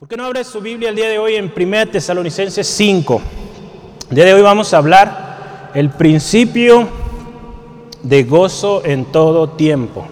[0.00, 3.20] ¿Por qué no abre su Biblia el día de hoy en 1 Tesalonicenses 5?
[4.08, 6.88] El día de hoy vamos a hablar el principio
[8.02, 10.06] de gozo en todo tiempo.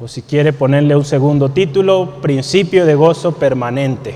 [0.00, 4.14] O si quiere ponerle un segundo título, principio de gozo permanente.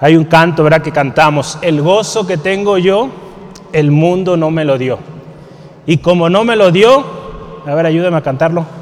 [0.00, 0.82] Hay un canto, ¿verdad?
[0.82, 3.08] Que cantamos, el gozo que tengo yo,
[3.72, 4.98] el mundo no me lo dio.
[5.86, 7.06] Y como no me lo dio,
[7.64, 8.79] a ver, ayúdame a cantarlo.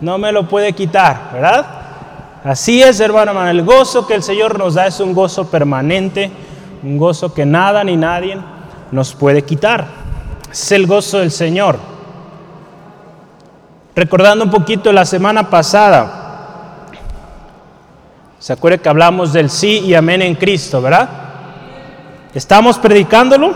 [0.00, 1.66] No me lo puede quitar, ¿verdad?
[2.44, 3.46] Así es, hermano.
[3.48, 6.30] El gozo que el Señor nos da es un gozo permanente,
[6.82, 8.38] un gozo que nada ni nadie
[8.92, 9.86] nos puede quitar.
[10.50, 11.78] Es el gozo del Señor.
[13.94, 16.86] Recordando un poquito la semana pasada,
[18.38, 21.08] ¿se acuerda que hablamos del sí y amén en Cristo, verdad?
[22.34, 23.54] ¿Estamos predicándolo?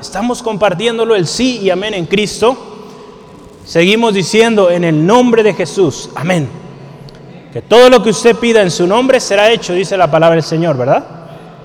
[0.00, 2.67] ¿Estamos compartiéndolo el sí y amén en Cristo?
[3.68, 6.48] Seguimos diciendo en el nombre de Jesús, amén.
[7.52, 10.42] Que todo lo que usted pida en su nombre será hecho, dice la palabra del
[10.42, 11.04] Señor, ¿verdad?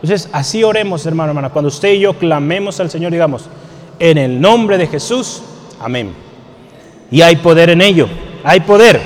[0.02, 1.50] Entonces, así oremos, hermano, hermana.
[1.50, 3.46] Cuando usted y yo clamemos al Señor, digamos,
[4.00, 5.44] en el nombre de Jesús,
[5.80, 6.14] amén.
[7.10, 8.10] Y hay poder en ello,
[8.44, 9.00] hay poder.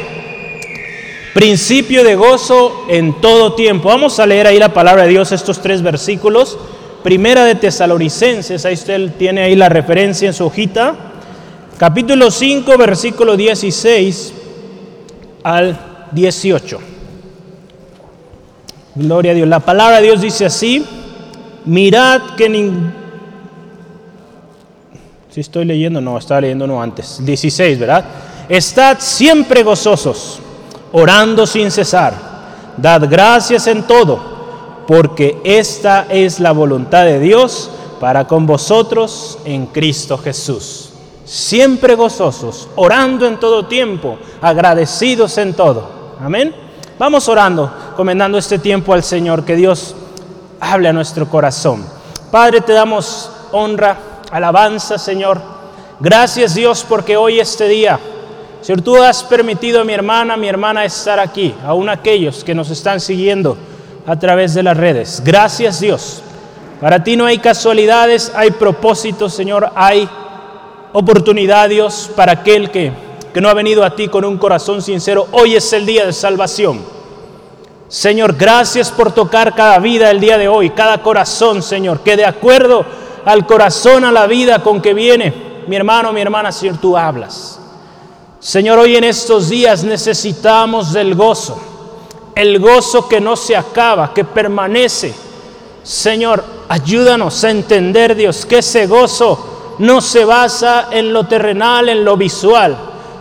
[1.36, 3.90] Principio de gozo en todo tiempo.
[3.90, 6.58] Vamos a leer ahí la palabra de Dios, estos tres versículos.
[7.04, 11.07] Primera de Tesalonicenses, ahí usted tiene ahí la referencia en su hojita.
[11.78, 14.34] Capítulo 5, versículo 16
[15.44, 16.80] al 18.
[18.96, 19.48] Gloria a Dios.
[19.48, 20.84] La palabra de Dios dice así,
[21.66, 22.92] mirad que ningún...
[25.30, 27.24] Si estoy leyendo, no, estaba leyendo no antes.
[27.24, 28.06] 16, ¿verdad?
[28.50, 30.40] Estad siempre gozosos,
[30.94, 32.16] orando sin cesar.
[32.76, 37.70] Dad gracias en todo, porque esta es la voluntad de Dios
[38.00, 40.87] para con vosotros en Cristo Jesús.
[41.28, 46.16] Siempre gozosos, orando en todo tiempo, agradecidos en todo.
[46.24, 46.56] Amén.
[46.98, 49.94] Vamos orando, comendando este tiempo al Señor, que Dios
[50.62, 51.86] hable a nuestro corazón.
[52.32, 53.98] Padre, te damos honra,
[54.32, 55.42] alabanza, Señor.
[56.00, 58.00] Gracias Dios porque hoy este día,
[58.62, 62.56] Señor, tú has permitido a mi hermana, a mi hermana estar aquí, aún aquellos que
[62.56, 63.58] nos están siguiendo
[64.06, 65.22] a través de las redes.
[65.26, 66.22] Gracias Dios.
[66.80, 70.08] Para ti no hay casualidades, hay propósitos, Señor, hay
[70.94, 72.92] oportunidad, Dios, para aquel que,
[73.34, 75.28] que no ha venido a ti con un corazón sincero.
[75.32, 76.80] Hoy es el día de salvación.
[77.88, 82.26] Señor, gracias por tocar cada vida el día de hoy, cada corazón, Señor, que de
[82.26, 82.86] acuerdo
[83.24, 85.34] al corazón, a la vida con que viene,
[85.68, 87.60] mi hermano, mi hermana, Señor, tú hablas.
[88.40, 91.60] Señor, hoy en estos días necesitamos del gozo,
[92.36, 95.14] el gozo que no se acaba, que permanece.
[95.82, 102.04] Señor, ayúdanos a entender, Dios, que ese gozo no se basa en lo terrenal, en
[102.04, 102.78] lo visual,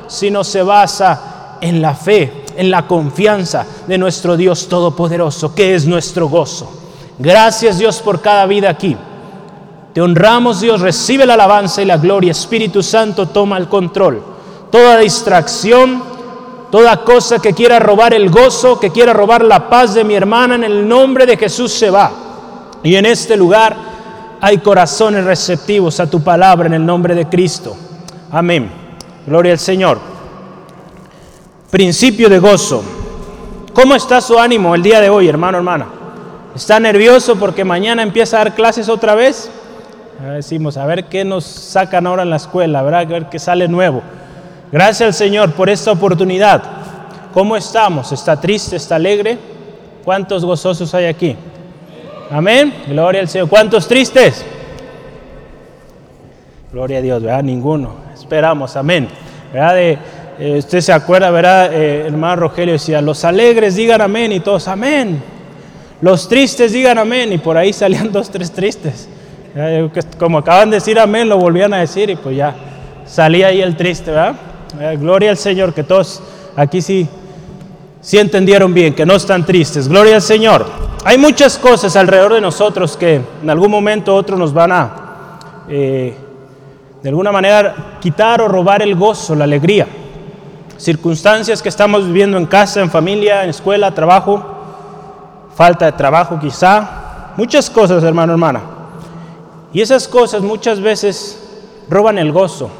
[0.08, 5.86] sino se basa en la fe, en la confianza de nuestro Dios Todopoderoso, que es
[5.86, 6.70] nuestro gozo.
[7.18, 8.96] Gracias Dios por cada vida aquí.
[9.92, 12.32] Te honramos Dios, recibe la alabanza y la gloria.
[12.32, 14.22] Espíritu Santo toma el control.
[14.70, 16.02] Toda distracción,
[16.70, 20.56] toda cosa que quiera robar el gozo, que quiera robar la paz de mi hermana,
[20.56, 22.10] en el nombre de Jesús se va.
[22.82, 23.74] Y en este lugar
[24.46, 27.76] hay corazones receptivos a tu palabra en el nombre de Cristo.
[28.30, 28.70] Amén.
[29.26, 29.98] Gloria al Señor.
[31.68, 32.80] Principio de gozo.
[33.72, 35.86] ¿Cómo está su ánimo el día de hoy, hermano, hermana?
[36.54, 39.50] ¿Está nervioso porque mañana empieza a dar clases otra vez?
[40.20, 43.00] decimos, a ver qué nos sacan ahora en la escuela, ¿verdad?
[43.00, 44.00] A ver qué sale nuevo.
[44.70, 46.62] Gracias al Señor por esta oportunidad.
[47.34, 48.12] ¿Cómo estamos?
[48.12, 48.76] ¿Está triste?
[48.76, 49.38] ¿Está alegre?
[50.04, 51.36] ¿Cuántos gozosos hay aquí?
[52.30, 52.72] Amén.
[52.88, 53.48] Gloria al Señor.
[53.48, 54.44] ¿Cuántos tristes?
[56.72, 57.42] Gloria a Dios, ¿verdad?
[57.42, 57.94] Ninguno.
[58.14, 59.08] Esperamos, amén.
[59.52, 59.78] ¿Verdad?
[59.78, 59.98] Eh,
[60.58, 61.72] usted se acuerda, ¿verdad?
[61.72, 65.22] Eh, hermano Rogelio decía, los alegres digan amén y todos amén.
[66.00, 69.08] Los tristes digan amén y por ahí salían dos, tres tristes.
[70.18, 72.54] Como acaban de decir amén, lo volvían a decir y pues ya
[73.06, 74.34] salía ahí el triste, ¿verdad?
[74.98, 76.22] Gloria al Señor, que todos
[76.56, 77.08] aquí sí,
[78.00, 79.88] sí entendieron bien, que no están tristes.
[79.88, 80.66] Gloria al Señor.
[81.04, 85.38] Hay muchas cosas alrededor de nosotros que en algún momento otros nos van a,
[85.68, 86.16] eh,
[87.02, 89.86] de alguna manera, quitar o robar el gozo, la alegría.
[90.76, 94.44] Circunstancias que estamos viviendo en casa, en familia, en escuela, trabajo,
[95.54, 98.60] falta de trabajo quizá, muchas cosas, hermano, hermana.
[99.72, 101.42] Y esas cosas muchas veces
[101.88, 102.70] roban el gozo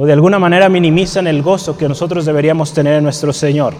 [0.00, 3.74] o de alguna manera minimizan el gozo que nosotros deberíamos tener en nuestro Señor.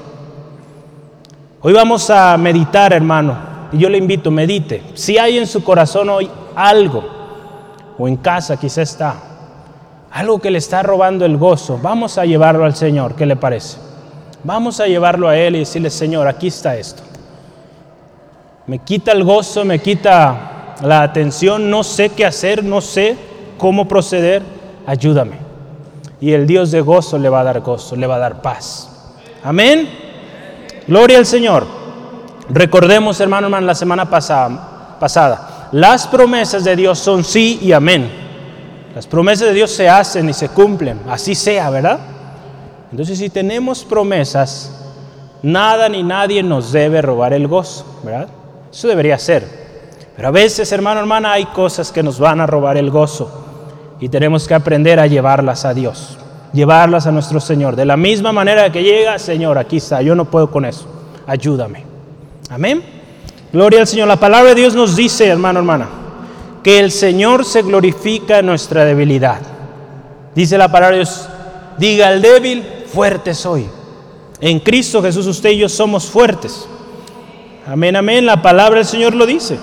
[1.62, 3.37] Hoy vamos a meditar, hermano,
[3.73, 4.82] y yo le invito, medite.
[4.94, 7.05] Si hay en su corazón hoy algo,
[7.97, 9.15] o en casa quizá está,
[10.11, 13.79] algo que le está robando el gozo, vamos a llevarlo al Señor, ¿qué le parece?
[14.43, 17.03] Vamos a llevarlo a Él y decirle, Señor, aquí está esto.
[18.67, 23.17] Me quita el gozo, me quita la atención, no sé qué hacer, no sé
[23.56, 24.43] cómo proceder,
[24.85, 25.48] ayúdame.
[26.20, 28.88] Y el Dios de gozo le va a dar gozo, le va a dar paz.
[29.43, 29.88] Amén.
[30.87, 31.67] Gloria al Señor.
[32.49, 38.11] Recordemos, hermano, hermano, la semana pasada, pasada, las promesas de Dios son sí y amén.
[38.94, 41.99] Las promesas de Dios se hacen y se cumplen, así sea, ¿verdad?
[42.91, 44.73] Entonces, si tenemos promesas,
[45.43, 48.29] nada ni nadie nos debe robar el gozo, ¿verdad?
[48.73, 49.47] Eso debería ser.
[50.17, 53.48] Pero a veces, hermano, hermana, hay cosas que nos van a robar el gozo
[54.00, 56.19] y tenemos que aprender a llevarlas a Dios,
[56.53, 57.77] llevarlas a nuestro Señor.
[57.77, 60.87] De la misma manera que llega, Señor, aquí está, yo no puedo con eso,
[61.27, 61.85] ayúdame.
[62.50, 62.83] Amén.
[63.53, 64.09] Gloria al Señor.
[64.09, 65.89] La palabra de Dios nos dice, hermano, hermana,
[66.62, 69.41] que el Señor se glorifica en nuestra debilidad.
[70.35, 71.29] Dice la palabra de Dios,
[71.79, 73.67] diga al débil, fuerte soy.
[74.41, 76.67] En Cristo Jesús usted y yo somos fuertes.
[77.67, 78.25] Amén, amén.
[78.25, 79.59] La palabra del Señor lo dice.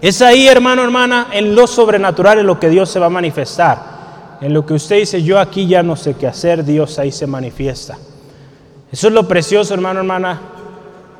[0.00, 3.96] Es ahí, hermano, hermana, en lo sobrenatural en lo que Dios se va a manifestar.
[4.40, 7.26] En lo que usted dice, yo aquí ya no sé qué hacer, Dios ahí se
[7.26, 7.96] manifiesta.
[8.92, 10.40] Eso es lo precioso, hermano, hermana,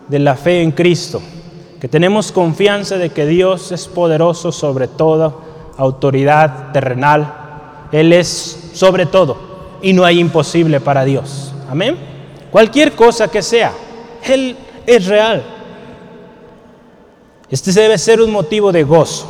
[0.09, 1.23] de la fe en Cristo.
[1.81, 5.33] Que tenemos confianza de que Dios es poderoso sobre toda
[5.79, 7.33] autoridad terrenal.
[7.93, 9.39] Él es sobre todo
[9.81, 11.55] y no hay imposible para Dios.
[11.71, 11.97] Amén.
[12.51, 13.73] Cualquier cosa que sea,
[14.23, 14.57] Él
[14.87, 15.56] es real.
[17.51, 19.27] Este debe ser un motivo de gozo.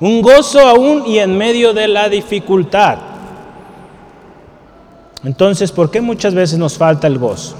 [0.00, 2.98] Un gozo aún y en medio de la dificultad.
[5.24, 7.56] Entonces, ¿por qué muchas veces nos falta el gozo?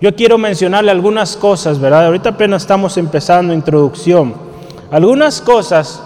[0.00, 2.06] Yo quiero mencionarle algunas cosas, ¿verdad?
[2.06, 4.34] Ahorita apenas estamos empezando introducción.
[4.90, 6.02] Algunas cosas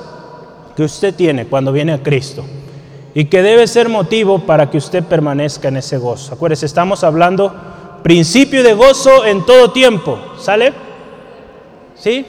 [0.76, 2.44] que usted tiene cuando viene a Cristo
[3.14, 6.34] y que debe ser motivo para que usted permanezca en ese gozo.
[6.34, 7.52] Acuérdese, estamos hablando
[8.02, 10.18] principio de gozo en todo tiempo.
[10.38, 10.72] ¿Sale?
[11.96, 12.24] ¿Sí?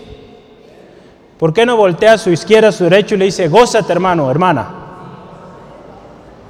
[1.41, 4.29] ¿Por qué no voltea a su izquierda, a su derecho y le dice, gózate hermano,
[4.29, 4.63] hermana?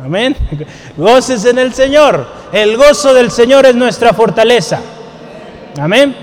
[0.03, 0.35] Amén.
[0.97, 2.27] Goces en el Señor.
[2.51, 4.81] El gozo del Señor es nuestra fortaleza.
[5.79, 6.13] Amén.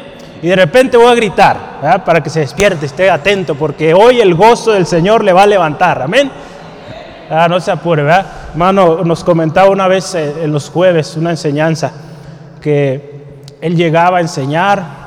[0.43, 4.35] Y de repente voy a gritar, para que se despierte, esté atento, porque hoy el
[4.35, 6.03] gozo del Señor le va a levantar.
[6.03, 6.31] Amén.
[7.31, 8.27] Ah, no se apure, ¿verdad?
[8.51, 11.91] Hermano, nos comentaba una vez eh, en los jueves una enseñanza
[12.61, 13.23] que
[13.63, 14.98] él llegaba a enseñar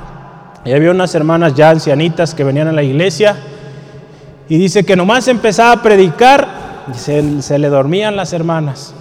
[0.64, 3.36] y había unas hermanas ya ancianitas que venían a la iglesia
[4.48, 6.48] y dice que nomás empezaba a predicar
[6.94, 6.98] y
[7.42, 8.94] se, le dormían las hermanas.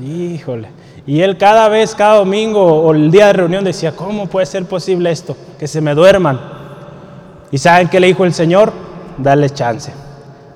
[0.00, 0.68] Híjole.
[1.06, 4.64] Y él cada vez, cada domingo o el día de reunión decía, ¿cómo puede ser
[4.66, 5.36] posible esto?
[5.58, 6.40] Que se me duerman.
[7.50, 8.72] ¿Y saben qué le dijo el Señor?
[9.18, 9.92] Dale chance.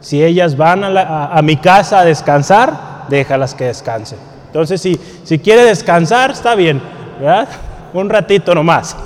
[0.01, 4.19] Si ellas van a, mi casa a descansar, déjalas que descansen.
[4.47, 6.81] Entonces, si, si quiere descansar, está bien,
[7.19, 7.49] ¿verdad?
[7.93, 8.97] Un ratito nomás.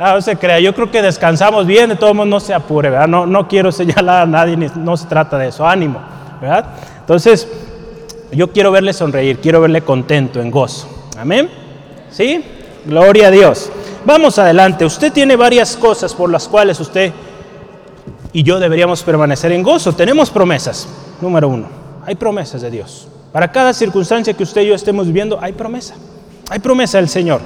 [0.00, 2.90] Ah, no se crea, yo creo que descansamos bien, de todos modos no se apure,
[2.90, 3.08] ¿verdad?
[3.08, 6.00] No, no quiero señalar a nadie, no se trata de eso, ánimo,
[6.40, 6.66] ¿verdad?
[7.00, 7.48] Entonces,
[8.30, 10.88] yo quiero verle sonreír, quiero verle contento, en gozo.
[11.18, 11.48] Amén.
[12.10, 12.44] ¿Sí?
[12.84, 13.70] Gloria a Dios.
[14.04, 14.84] Vamos adelante.
[14.84, 17.12] Usted tiene varias cosas por las cuales usted
[18.32, 19.92] y yo deberíamos permanecer en gozo.
[19.94, 20.86] Tenemos promesas.
[21.20, 21.68] Número uno,
[22.06, 23.08] hay promesas de Dios.
[23.32, 25.94] Para cada circunstancia que usted y yo estemos viviendo, hay promesa.
[26.50, 27.40] Hay promesa del Señor.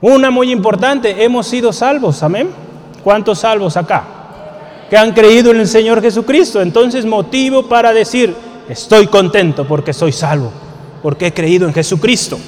[0.00, 2.22] Una muy importante, hemos sido salvos.
[2.22, 2.50] Amén.
[3.02, 4.04] ¿Cuántos salvos acá?
[4.88, 6.60] Que han creído en el Señor Jesucristo.
[6.60, 8.34] Entonces, motivo para decir,
[8.68, 10.52] estoy contento porque soy salvo,
[11.02, 12.38] porque he creído en Jesucristo.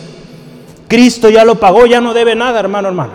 [0.86, 3.12] Cristo ya lo pagó, ya no debe nada, hermano, hermano.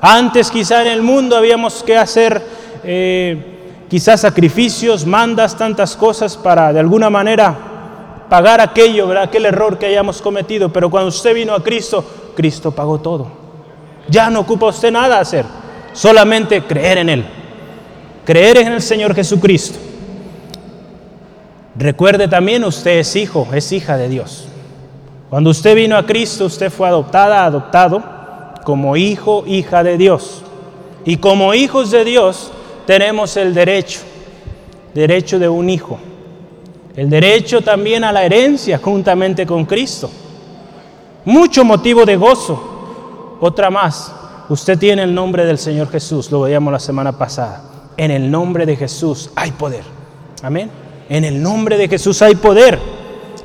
[0.00, 2.40] Antes quizá en el mundo habíamos que hacer
[2.84, 7.56] eh, quizás sacrificios, mandas, tantas cosas para de alguna manera
[8.28, 10.68] pagar aquello, aquel error que hayamos cometido.
[10.68, 12.04] Pero cuando usted vino a Cristo,
[12.36, 13.37] Cristo pagó todo.
[14.08, 15.44] Ya no ocupa usted nada hacer,
[15.92, 17.24] solamente creer en Él.
[18.24, 19.78] Creer en el Señor Jesucristo.
[21.76, 24.48] Recuerde también, usted es hijo, es hija de Dios.
[25.30, 28.02] Cuando usted vino a Cristo, usted fue adoptada, adoptado
[28.64, 30.42] como hijo, hija de Dios.
[31.04, 32.50] Y como hijos de Dios,
[32.86, 34.00] tenemos el derecho,
[34.94, 35.98] derecho de un hijo,
[36.96, 40.10] el derecho también a la herencia juntamente con Cristo.
[41.24, 42.77] Mucho motivo de gozo.
[43.40, 44.12] Otra más,
[44.48, 47.62] usted tiene el nombre del Señor Jesús, lo veíamos la semana pasada.
[47.96, 49.82] En el nombre de Jesús hay poder.
[50.42, 50.70] Amén.
[51.08, 52.78] En el nombre de Jesús hay poder.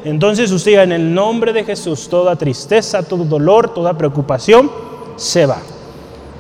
[0.04, 4.70] Entonces usted en el nombre de Jesús, toda tristeza, todo dolor, toda preocupación
[5.16, 5.58] se va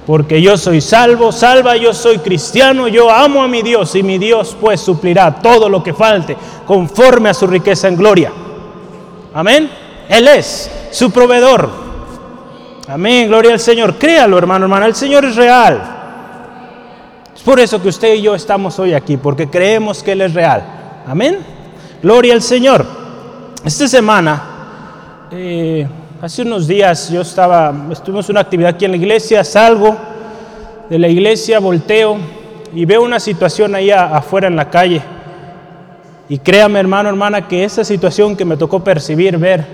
[0.05, 4.17] porque yo soy salvo, salva, yo soy cristiano, yo amo a mi Dios y mi
[4.17, 8.31] Dios pues suplirá todo lo que falte conforme a su riqueza en gloria.
[9.33, 9.69] Amén.
[10.09, 11.82] Él es su proveedor.
[12.87, 13.95] Amén, gloria al Señor.
[13.97, 15.81] Créalo, hermano, hermana, el Señor es real.
[17.33, 20.33] Es por eso que usted y yo estamos hoy aquí, porque creemos que Él es
[20.33, 20.63] real.
[21.07, 21.39] Amén.
[22.01, 22.85] Gloria al Señor.
[23.63, 24.43] Esta semana,
[25.31, 25.87] eh,
[26.21, 29.95] hace unos días, yo estaba, estuvimos en una actividad aquí en la iglesia, salgo
[30.89, 32.17] de la iglesia, volteo
[32.73, 35.01] y veo una situación ahí afuera en la calle.
[36.27, 39.65] Y créame, hermano, hermana, que esa situación que me tocó percibir, ver,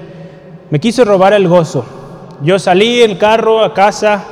[0.69, 1.98] me quiso robar el gozo.
[2.41, 4.23] Yo salí en carro a casa,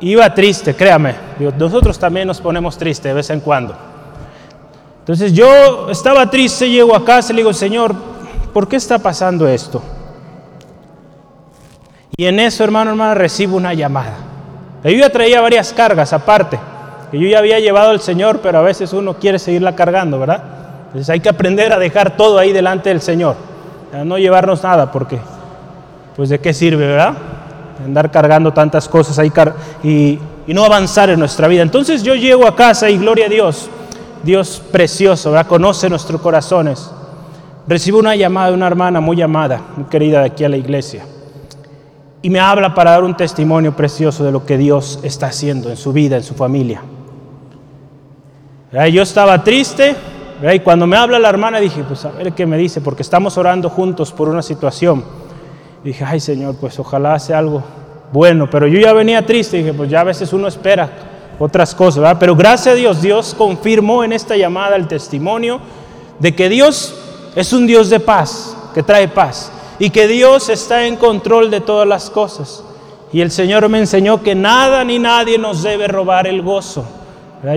[0.00, 1.14] iba triste, créame.
[1.58, 3.74] nosotros también nos ponemos tristes de vez en cuando.
[4.98, 7.94] Entonces yo estaba triste, llego a casa y le digo, Señor,
[8.52, 9.82] ¿por qué está pasando esto?
[12.16, 14.16] Y en eso, hermano, hermana, recibo una llamada.
[14.82, 16.58] Yo ya traía varias cargas aparte,
[17.10, 20.42] que yo ya había llevado al Señor, pero a veces uno quiere seguirla cargando, ¿verdad?
[20.86, 23.36] Entonces hay que aprender a dejar todo ahí delante del Señor,
[23.92, 25.18] a no llevarnos nada, porque
[26.16, 27.14] pues de qué sirve, ¿verdad?
[27.84, 29.30] Andar cargando tantas cosas ahí
[29.84, 30.18] y,
[30.48, 31.62] no avanzar en nuestra vida.
[31.62, 33.68] Entonces yo llego a casa y gloria a Dios,
[34.22, 35.46] Dios precioso, ¿verdad?
[35.46, 36.90] Conoce nuestros corazones.
[37.68, 41.04] Recibo una llamada de una hermana muy amada, muy querida de aquí a la iglesia.
[42.22, 45.76] Y me habla para dar un testimonio precioso de lo que Dios está haciendo en
[45.76, 46.80] su vida, en su familia.
[48.92, 49.94] Yo estaba triste,
[50.52, 53.36] y cuando me habla la hermana dije, pues a ver qué me dice, porque estamos
[53.36, 55.25] orando juntos por una situación.
[55.84, 57.62] Dije, ay Señor, pues ojalá sea algo
[58.12, 60.90] bueno, pero yo ya venía triste, dije, pues ya a veces uno espera
[61.38, 62.16] otras cosas, ¿verdad?
[62.18, 65.60] Pero gracias a Dios, Dios confirmó en esta llamada el testimonio
[66.18, 66.94] de que Dios
[67.34, 71.60] es un Dios de paz, que trae paz, y que Dios está en control de
[71.60, 72.64] todas las cosas.
[73.12, 76.84] Y el Señor me enseñó que nada ni nadie nos debe robar el gozo.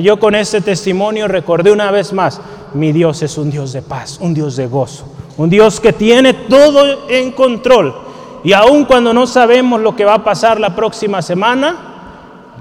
[0.02, 2.42] Yo con este testimonio recordé una vez más,
[2.74, 5.06] mi Dios es un Dios de paz, un Dios de gozo,
[5.38, 8.09] un Dios que tiene todo en control.
[8.44, 11.76] Y aun cuando no sabemos lo que va a pasar la próxima semana,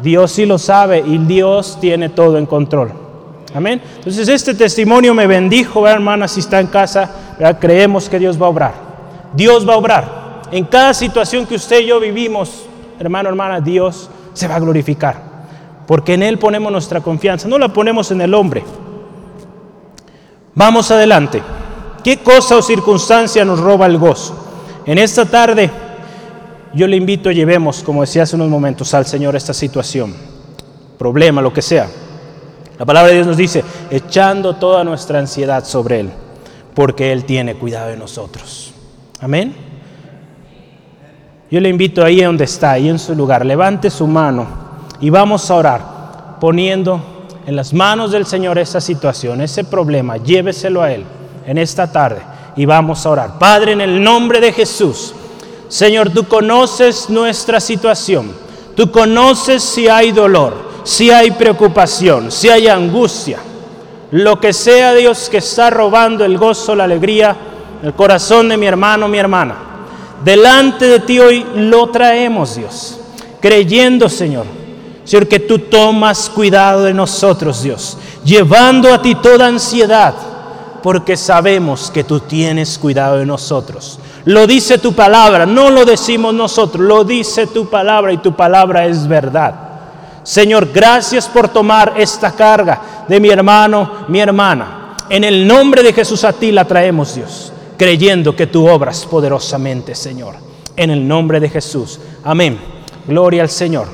[0.02, 2.92] Dios sí lo sabe y Dios tiene todo en control.
[3.54, 3.80] Amén.
[3.96, 7.10] Entonces este testimonio me bendijo, hermana, si está en casa,
[7.60, 8.74] creemos que Dios va a obrar.
[9.34, 10.42] Dios va a obrar.
[10.50, 12.64] En cada situación que usted y yo vivimos,
[12.98, 15.28] hermano, hermana, Dios se va a glorificar.
[15.86, 18.64] Porque en Él ponemos nuestra confianza, no la ponemos en el hombre.
[20.54, 21.42] Vamos adelante.
[22.04, 24.47] ¿Qué cosa o circunstancia nos roba el gozo?
[24.88, 25.70] En esta tarde
[26.72, 30.14] yo le invito a llevemos, como decía hace unos momentos, al Señor esta situación,
[30.96, 31.86] problema, lo que sea.
[32.78, 36.10] La palabra de Dios nos dice, echando toda nuestra ansiedad sobre Él,
[36.74, 38.72] porque Él tiene cuidado de nosotros.
[39.20, 39.54] Amén.
[41.50, 44.46] Yo le invito ahí donde está, ahí en su lugar, levante su mano
[45.02, 45.82] y vamos a orar
[46.40, 51.04] poniendo en las manos del Señor esa situación, ese problema, lléveselo a Él
[51.44, 53.38] en esta tarde y vamos a orar.
[53.38, 55.14] Padre, en el nombre de Jesús,
[55.68, 58.32] Señor, tú conoces nuestra situación,
[58.74, 63.38] tú conoces si hay dolor, si hay preocupación, si hay angustia,
[64.10, 67.36] lo que sea Dios que está robando el gozo, la alegría,
[67.80, 69.54] el corazón de mi hermano, mi hermana.
[70.24, 72.98] Delante de ti hoy lo traemos, Dios,
[73.40, 74.46] creyendo, Señor,
[75.04, 80.14] Señor, que tú tomas cuidado de nosotros, Dios, llevando a ti toda ansiedad,
[80.82, 83.98] porque sabemos que tú tienes cuidado de nosotros.
[84.24, 88.86] Lo dice tu palabra, no lo decimos nosotros, lo dice tu palabra y tu palabra
[88.86, 89.54] es verdad.
[90.22, 94.96] Señor, gracias por tomar esta carga de mi hermano, mi hermana.
[95.08, 99.94] En el nombre de Jesús a ti la traemos, Dios, creyendo que tú obras poderosamente,
[99.94, 100.34] Señor.
[100.76, 101.98] En el nombre de Jesús.
[102.22, 102.58] Amén.
[103.06, 103.88] Gloria al Señor.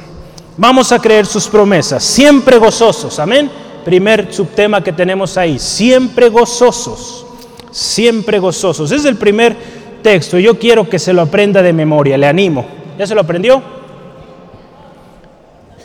[0.57, 3.51] Vamos a creer sus promesas, siempre gozosos, amén.
[3.85, 7.27] Primer subtema que tenemos ahí, siempre gozosos,
[7.71, 8.91] siempre gozosos.
[8.93, 9.57] Es el primer
[10.03, 12.67] texto, yo quiero que se lo aprenda de memoria, le animo.
[12.99, 13.63] ¿Ya se lo aprendió?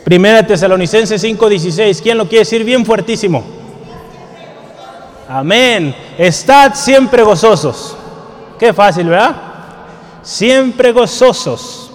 [0.03, 3.43] Primera Tesalonicenses 5:16, ¿quién lo quiere decir bien fuertísimo?
[5.27, 5.93] Amén.
[6.17, 7.95] Estad siempre gozosos.
[8.57, 9.35] Qué fácil, ¿verdad?
[10.23, 11.91] Siempre gozosos.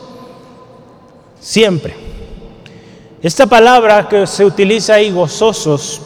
[1.40, 2.03] Siempre.
[3.24, 5.98] Esta palabra que se utiliza ahí, gozosos,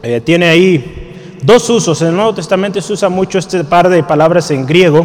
[0.00, 2.00] eh, tiene ahí dos usos.
[2.02, 5.04] En el Nuevo Testamento se usa mucho este par de palabras en griego.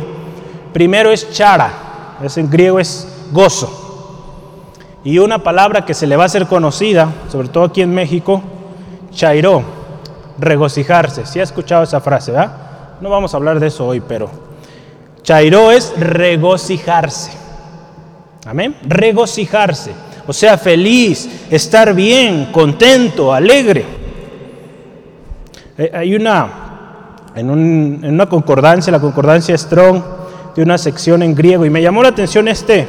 [0.71, 4.99] Primero es chara, es en griego es gozo.
[5.03, 8.43] Y una palabra que se le va a hacer conocida, sobre todo aquí en México,
[9.11, 9.63] chairó,
[10.37, 11.25] regocijarse.
[11.25, 12.55] Si ha escuchado esa frase, ¿verdad?
[13.01, 14.29] No vamos a hablar de eso hoy, pero
[15.23, 17.31] chairó es regocijarse.
[18.45, 18.77] Amén.
[18.83, 23.83] Regocijarse o sea, feliz, estar bien, contento, alegre.
[25.93, 30.01] Hay una, en, una concordancia, la concordancia Strong,
[30.55, 32.87] de una sección en griego y me llamó la atención este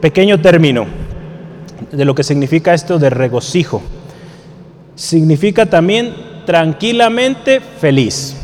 [0.00, 0.86] pequeño término
[1.92, 3.80] de lo que significa esto de regocijo.
[4.96, 8.34] Significa también tranquilamente feliz.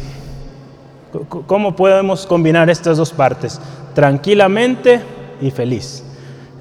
[1.29, 3.61] ¿Cómo podemos combinar estas dos partes?
[3.97, 5.00] Tranquilamente
[5.41, 6.05] y feliz.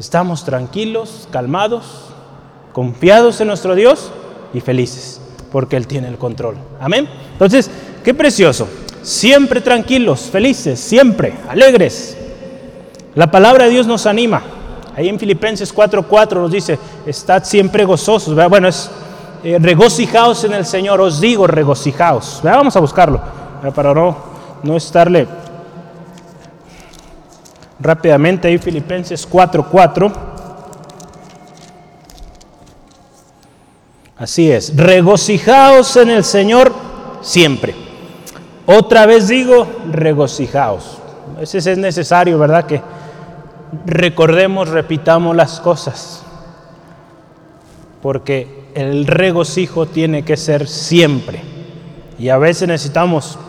[0.01, 1.83] Estamos tranquilos, calmados,
[2.73, 4.11] confiados en nuestro Dios
[4.51, 6.55] y felices, porque Él tiene el control.
[6.79, 7.07] Amén.
[7.33, 7.69] Entonces,
[8.03, 8.67] qué precioso.
[9.03, 12.17] Siempre tranquilos, felices, siempre, alegres.
[13.13, 14.41] La palabra de Dios nos anima.
[14.95, 18.33] Ahí en Filipenses 4:4 nos dice, estad siempre gozosos.
[18.49, 18.89] Bueno, es
[19.43, 22.39] eh, regocijaos en el Señor, os digo regocijaos.
[22.43, 23.21] Vamos a buscarlo,
[23.75, 24.17] para no,
[24.63, 25.27] no estarle
[27.81, 30.11] rápidamente ahí Filipenses 4:4.
[34.17, 36.71] Así es, regocijaos en el Señor
[37.21, 37.73] siempre.
[38.67, 40.99] Otra vez digo, regocijaos.
[41.35, 42.65] A veces es necesario, ¿verdad?
[42.65, 42.81] Que
[43.85, 46.23] recordemos, repitamos las cosas.
[48.01, 51.41] Porque el regocijo tiene que ser siempre.
[52.19, 53.39] Y a veces necesitamos,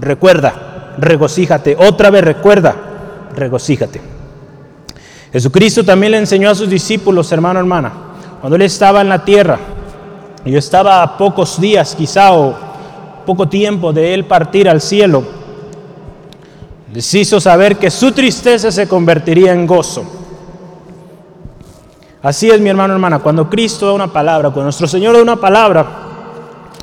[0.00, 1.76] recuerda, regocíjate.
[1.78, 2.89] Otra vez recuerda,
[3.34, 4.00] regocíjate.
[5.32, 7.92] Jesucristo también le enseñó a sus discípulos, hermano, hermana,
[8.40, 9.58] cuando él estaba en la tierra,
[10.44, 12.54] yo estaba a pocos días quizá o
[13.26, 15.22] poco tiempo de él partir al cielo,
[16.92, 20.04] les hizo saber que su tristeza se convertiría en gozo.
[22.22, 25.36] Así es, mi hermano, hermana, cuando Cristo da una palabra, cuando nuestro Señor da una
[25.36, 25.86] palabra,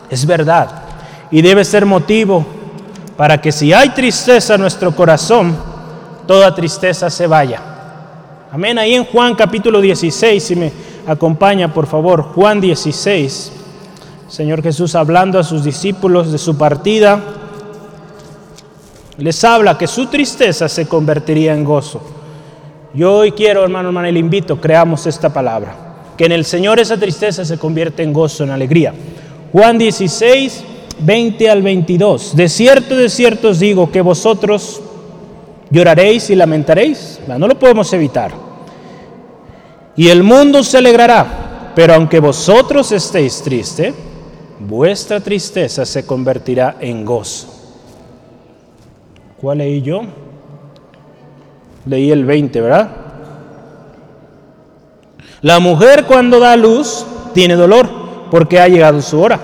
[0.09, 0.83] es verdad
[1.29, 2.45] y debe ser motivo
[3.17, 5.55] para que si hay tristeza en nuestro corazón,
[6.27, 7.61] toda tristeza se vaya.
[8.51, 8.77] Amén.
[8.77, 10.71] Ahí en Juan capítulo 16, si me
[11.07, 13.51] acompaña por favor, Juan 16,
[14.27, 17.19] Señor Jesús hablando a sus discípulos de su partida,
[19.17, 22.01] les habla que su tristeza se convertiría en gozo.
[22.93, 25.75] Yo hoy quiero, hermano, hermano, le invito, creamos esta palabra,
[26.17, 28.93] que en el Señor esa tristeza se convierte en gozo, en alegría.
[29.51, 30.63] Juan 16,
[30.99, 32.35] 20 al 22.
[32.35, 34.81] De cierto, de cierto os digo que vosotros
[35.69, 37.19] lloraréis y lamentaréis.
[37.27, 38.31] No lo podemos evitar.
[39.95, 43.93] Y el mundo se alegrará, pero aunque vosotros estéis tristes,
[44.59, 47.47] vuestra tristeza se convertirá en gozo.
[49.41, 50.01] ¿Cuál leí yo?
[51.85, 52.89] Leí el 20, ¿verdad?
[55.41, 57.89] La mujer cuando da luz tiene dolor
[58.29, 59.39] porque ha llegado su hora.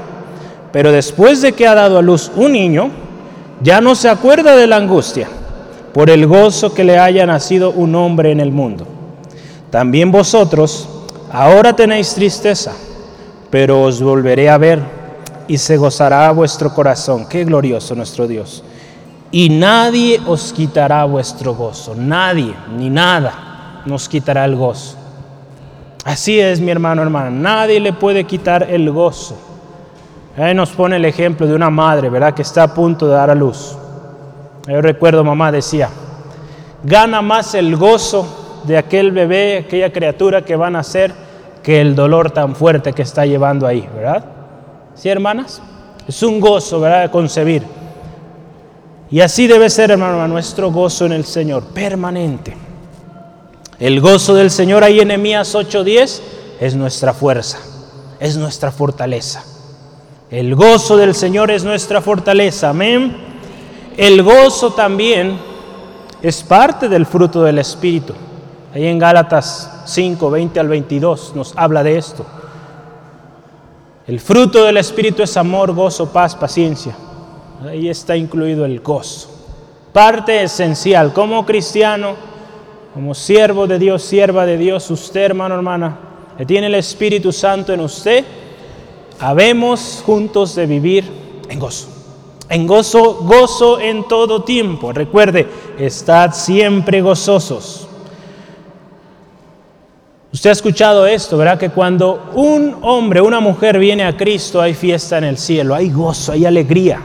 [0.71, 2.89] Pero después de que ha dado a luz un niño,
[3.61, 5.27] ya no se acuerda de la angustia
[5.93, 8.87] por el gozo que le haya nacido un hombre en el mundo.
[9.69, 10.89] También vosotros
[11.31, 12.73] ahora tenéis tristeza,
[13.49, 14.79] pero os volveré a ver
[15.47, 17.27] y se gozará vuestro corazón.
[17.27, 18.63] Qué glorioso nuestro Dios.
[19.31, 21.95] Y nadie os quitará vuestro gozo.
[21.95, 24.95] Nadie, ni nada nos quitará el gozo.
[26.05, 27.29] Así es, mi hermano, hermana.
[27.29, 29.35] Nadie le puede quitar el gozo.
[30.37, 32.33] Ahí nos pone el ejemplo de una madre, ¿verdad?
[32.33, 33.77] Que está a punto de dar a luz.
[34.67, 35.89] Yo recuerdo, mamá decía,
[36.83, 41.13] gana más el gozo de aquel bebé, aquella criatura que van a ser,
[41.61, 44.25] que el dolor tan fuerte que está llevando ahí, ¿verdad?
[44.95, 45.61] ¿Sí, hermanas?
[46.07, 47.63] Es un gozo, ¿verdad?, concebir.
[49.09, 52.55] Y así debe ser, hermano, nuestro gozo en el Señor, permanente.
[53.79, 56.21] El gozo del Señor ahí en Emias 8:10
[56.59, 57.59] es nuestra fuerza,
[58.19, 59.43] es nuestra fortaleza.
[60.31, 63.32] El gozo del Señor es nuestra fortaleza, amén.
[63.97, 65.37] El gozo también
[66.21, 68.13] es parte del fruto del Espíritu.
[68.73, 72.25] Ahí en Gálatas 5, 20 al 22 nos habla de esto.
[74.07, 76.95] El fruto del Espíritu es amor, gozo, paz, paciencia.
[77.67, 79.29] Ahí está incluido el gozo.
[79.93, 82.15] Parte esencial como cristiano,
[82.95, 85.97] como siervo de Dios, sierva de Dios, usted hermano, hermana,
[86.37, 88.25] que tiene el Espíritu Santo en usted,
[89.19, 91.05] habemos juntos de vivir
[91.47, 91.92] en gozo.
[92.53, 94.93] En gozo, gozo en todo tiempo.
[94.93, 95.47] Recuerde,
[95.79, 97.87] estad siempre gozosos.
[100.31, 101.57] Usted ha escuchado esto, ¿verdad?
[101.57, 105.89] Que cuando un hombre, una mujer viene a Cristo, hay fiesta en el cielo, hay
[105.89, 107.01] gozo, hay alegría.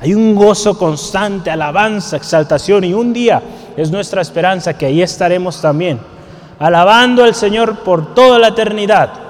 [0.00, 3.42] Hay un gozo constante, alabanza, exaltación y un día
[3.74, 5.98] es nuestra esperanza que ahí estaremos también,
[6.58, 9.25] alabando al Señor por toda la eternidad.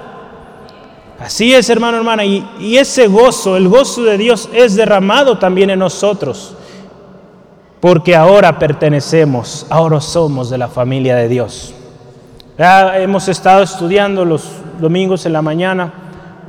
[1.19, 5.79] Así es, hermano, hermana, y, ese gozo, el gozo de Dios es derramado también en
[5.79, 6.53] nosotros,
[7.79, 11.73] porque ahora pertenecemos, ahora somos de la familia de Dios.
[12.57, 14.43] Ya hemos estado estudiando los
[14.79, 15.91] domingos en la mañana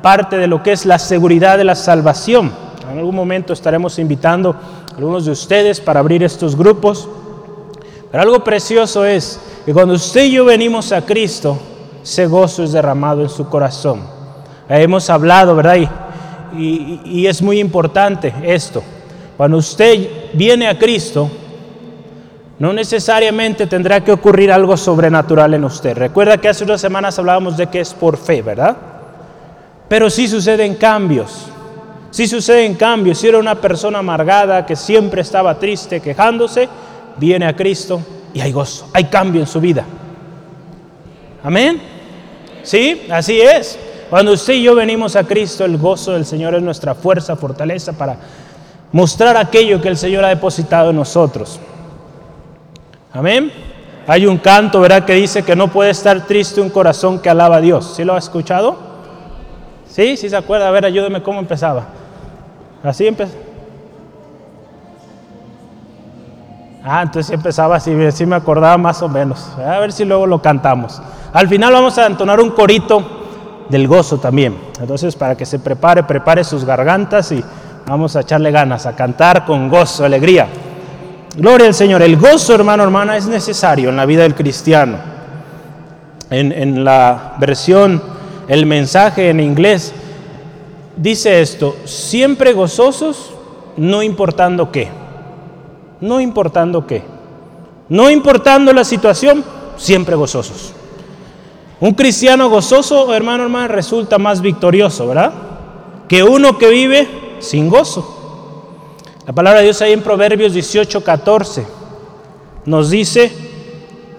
[0.02, 2.52] parte de lo que es la seguridad de la salvación.
[2.90, 7.08] En algún momento estaremos invitando a algunos de ustedes para abrir estos grupos.
[8.10, 11.58] Pero algo precioso es que cuando usted y yo venimos a Cristo,
[12.02, 14.17] ese gozo es derramado en su corazón.
[14.68, 15.76] Hemos hablado, ¿verdad?
[16.56, 18.82] Y, es muy importante esto.
[19.36, 21.30] Cuando usted viene a Cristo,
[22.58, 25.96] no necesariamente tendrá que ocurrir algo sobrenatural en usted.
[25.96, 28.76] Recuerda que hace unas semanas hablábamos de que es por fe, ¿verdad?
[29.88, 31.46] Pero sí suceden cambios.
[32.10, 33.18] Sí suceden cambios.
[33.18, 36.68] Si era una persona amargada que siempre estaba triste, quejándose,
[37.16, 38.00] viene a Cristo
[38.34, 39.84] y hay gozo, hay cambio en su vida.
[41.42, 41.80] Amén.
[42.62, 43.78] Sí, así es.
[44.10, 47.92] Cuando usted y yo venimos a Cristo, el gozo del Señor es nuestra fuerza, fortaleza
[47.92, 48.16] para
[48.90, 51.60] mostrar aquello que el Señor ha depositado en nosotros.
[53.12, 53.52] Amén.
[54.06, 57.56] Hay un canto, ¿verdad?, que dice que no puede estar triste un corazón que alaba
[57.56, 57.92] a Dios.
[57.94, 58.78] ¿Sí lo ha escuchado?
[59.86, 60.68] Sí, sí se acuerda.
[60.68, 61.84] A ver, ayúdeme cómo empezaba.
[62.82, 63.34] Así empezó.
[66.82, 69.50] Ah, entonces empezaba así, sí me acordaba más o menos.
[69.58, 71.02] A ver si luego lo cantamos.
[71.34, 73.17] Al final vamos a entonar un corito
[73.68, 74.56] del gozo también.
[74.80, 77.42] Entonces, para que se prepare, prepare sus gargantas y
[77.86, 80.46] vamos a echarle ganas, a cantar con gozo, alegría.
[81.36, 82.02] Gloria al Señor.
[82.02, 84.96] El gozo, hermano, hermana, es necesario en la vida del cristiano.
[86.30, 88.02] En, en la versión,
[88.48, 89.92] el mensaje en inglés,
[90.96, 93.32] dice esto, siempre gozosos,
[93.76, 94.88] no importando qué.
[96.00, 97.02] No importando qué.
[97.88, 99.44] No importando la situación,
[99.76, 100.74] siempre gozosos.
[101.80, 105.32] Un cristiano gozoso, hermano, hermana, resulta más victorioso, ¿verdad?
[106.08, 108.16] Que uno que vive sin gozo.
[109.26, 111.66] La palabra de Dios ahí en Proverbios 18, 14
[112.64, 113.30] nos dice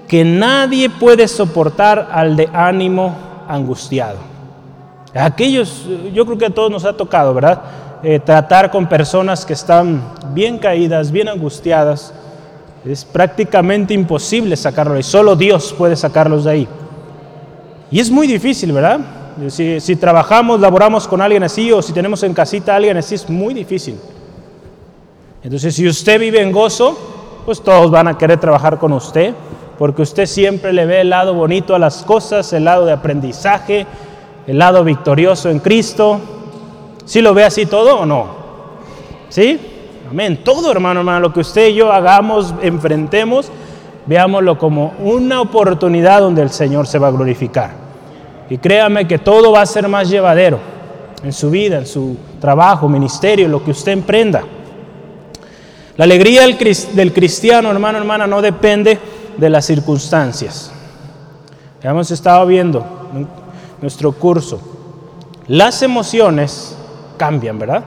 [0.07, 3.15] que nadie puede soportar al de ánimo
[3.47, 4.17] angustiado.
[5.13, 7.61] Aquellos, yo creo que a todos nos ha tocado, ¿verdad?
[8.03, 10.01] Eh, tratar con personas que están
[10.33, 12.13] bien caídas, bien angustiadas.
[12.85, 15.03] Es prácticamente imposible sacarlos ahí.
[15.03, 16.67] Solo Dios puede sacarlos de ahí.
[17.91, 18.99] Y es muy difícil, ¿verdad?
[19.47, 23.29] Si, trabajamos, laboramos con alguien así o si tenemos en casita a alguien así, es
[23.29, 23.97] muy difícil.
[25.43, 26.97] Entonces, si usted vive en gozo,
[27.45, 29.33] pues todos van a querer trabajar con usted,
[29.77, 33.87] porque usted siempre le ve el lado bonito a las cosas, el lado de aprendizaje,
[34.45, 36.19] el lado victorioso en Cristo.
[37.05, 38.27] ¿Sí lo ve así todo o no?
[39.29, 39.57] ¿Sí?
[40.09, 40.41] Amén.
[40.43, 43.49] Todo, hermano, hermano, lo que usted y yo hagamos, enfrentemos,
[44.05, 47.78] veámoslo como una oportunidad donde el Señor se va a glorificar.
[48.49, 50.59] Y créame que todo va a ser más llevadero
[51.23, 54.43] en su vida, en su trabajo, ministerio, lo que usted emprenda.
[55.97, 58.97] La alegría del cristiano, hermano, hermana, no depende
[59.37, 60.71] de las circunstancias.
[61.83, 62.85] Ya hemos estado viendo
[63.81, 64.59] nuestro curso.
[65.47, 66.75] Las emociones
[67.17, 67.83] cambian, ¿verdad?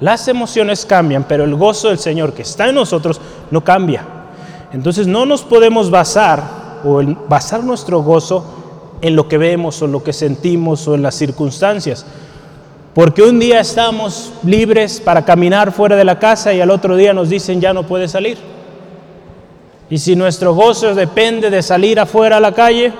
[0.00, 4.04] Las emociones cambian, pero el gozo del Señor que está en nosotros no cambia.
[4.72, 6.42] Entonces no nos podemos basar
[6.84, 8.55] o basar nuestro gozo
[9.00, 12.06] en lo que vemos o lo que sentimos o en las circunstancias.
[12.94, 17.12] Porque un día estamos libres para caminar fuera de la casa y al otro día
[17.12, 18.38] nos dicen ya no puede salir.
[19.90, 22.92] Y si nuestro gozo depende de salir afuera a la calle,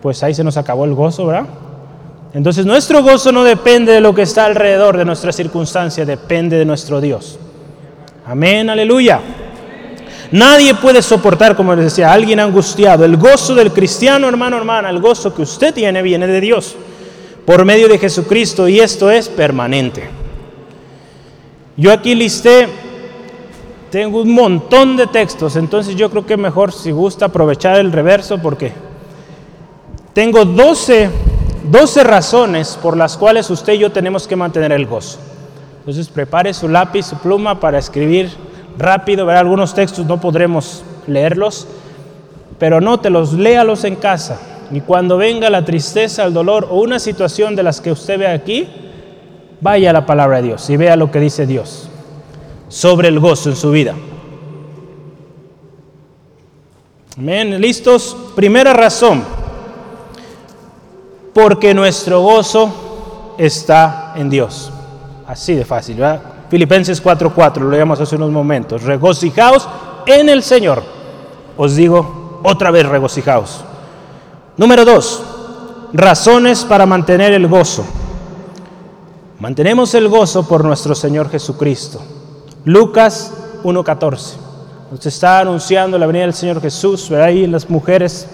[0.00, 1.46] pues ahí se nos acabó el gozo, ¿verdad?
[2.34, 6.64] Entonces nuestro gozo no depende de lo que está alrededor de nuestra circunstancia, depende de
[6.64, 7.38] nuestro Dios.
[8.26, 9.20] Amén, aleluya.
[10.30, 13.04] Nadie puede soportar, como les decía, a alguien angustiado.
[13.04, 16.76] El gozo del cristiano, hermano, hermana, el gozo que usted tiene viene de Dios
[17.46, 20.06] por medio de Jesucristo y esto es permanente.
[21.78, 22.68] Yo aquí listé,
[23.90, 28.36] tengo un montón de textos, entonces yo creo que mejor si gusta aprovechar el reverso
[28.36, 28.72] porque
[30.12, 31.08] tengo 12,
[31.70, 35.18] 12 razones por las cuales usted y yo tenemos que mantener el gozo.
[35.78, 38.30] Entonces prepare su lápiz, su pluma para escribir
[38.78, 41.66] rápido, ver algunos textos no podremos leerlos,
[42.58, 44.40] pero no te los léalos en casa.
[44.70, 48.28] Y cuando venga la tristeza, el dolor o una situación de las que usted ve
[48.28, 48.68] aquí,
[49.60, 51.88] vaya a la palabra de Dios y vea lo que dice Dios
[52.68, 53.94] sobre el gozo en su vida.
[57.16, 57.60] Amén.
[57.60, 58.16] ¿Listos?
[58.36, 59.24] Primera razón.
[61.34, 64.70] Porque nuestro gozo está en Dios.
[65.26, 66.37] Así de fácil, ¿verdad?
[66.50, 68.82] Filipenses 4:4, lo leíamos hace unos momentos.
[68.82, 69.68] Regocijaos
[70.06, 70.82] en el Señor.
[71.56, 73.64] Os digo otra vez, regocijaos.
[74.56, 75.22] Número dos,
[75.92, 77.84] razones para mantener el gozo.
[79.38, 82.00] Mantenemos el gozo por nuestro Señor Jesucristo.
[82.64, 83.32] Lucas
[83.62, 84.34] 1.14.
[84.90, 87.08] Nos está anunciando la venida del Señor Jesús.
[87.08, 88.26] Ve ahí las mujeres.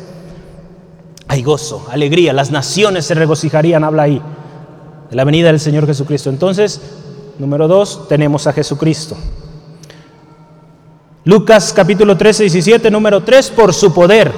[1.29, 2.33] Hay gozo, alegría.
[2.33, 3.85] Las naciones se regocijarían.
[3.85, 4.22] Habla ahí
[5.11, 6.31] de la venida del Señor Jesucristo.
[6.31, 6.81] Entonces,
[7.38, 9.16] número dos, tenemos a Jesucristo.
[11.25, 14.31] Lucas capítulo 13, 17, número 3, por su poder.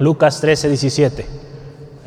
[0.00, 1.26] Lucas 13, 17.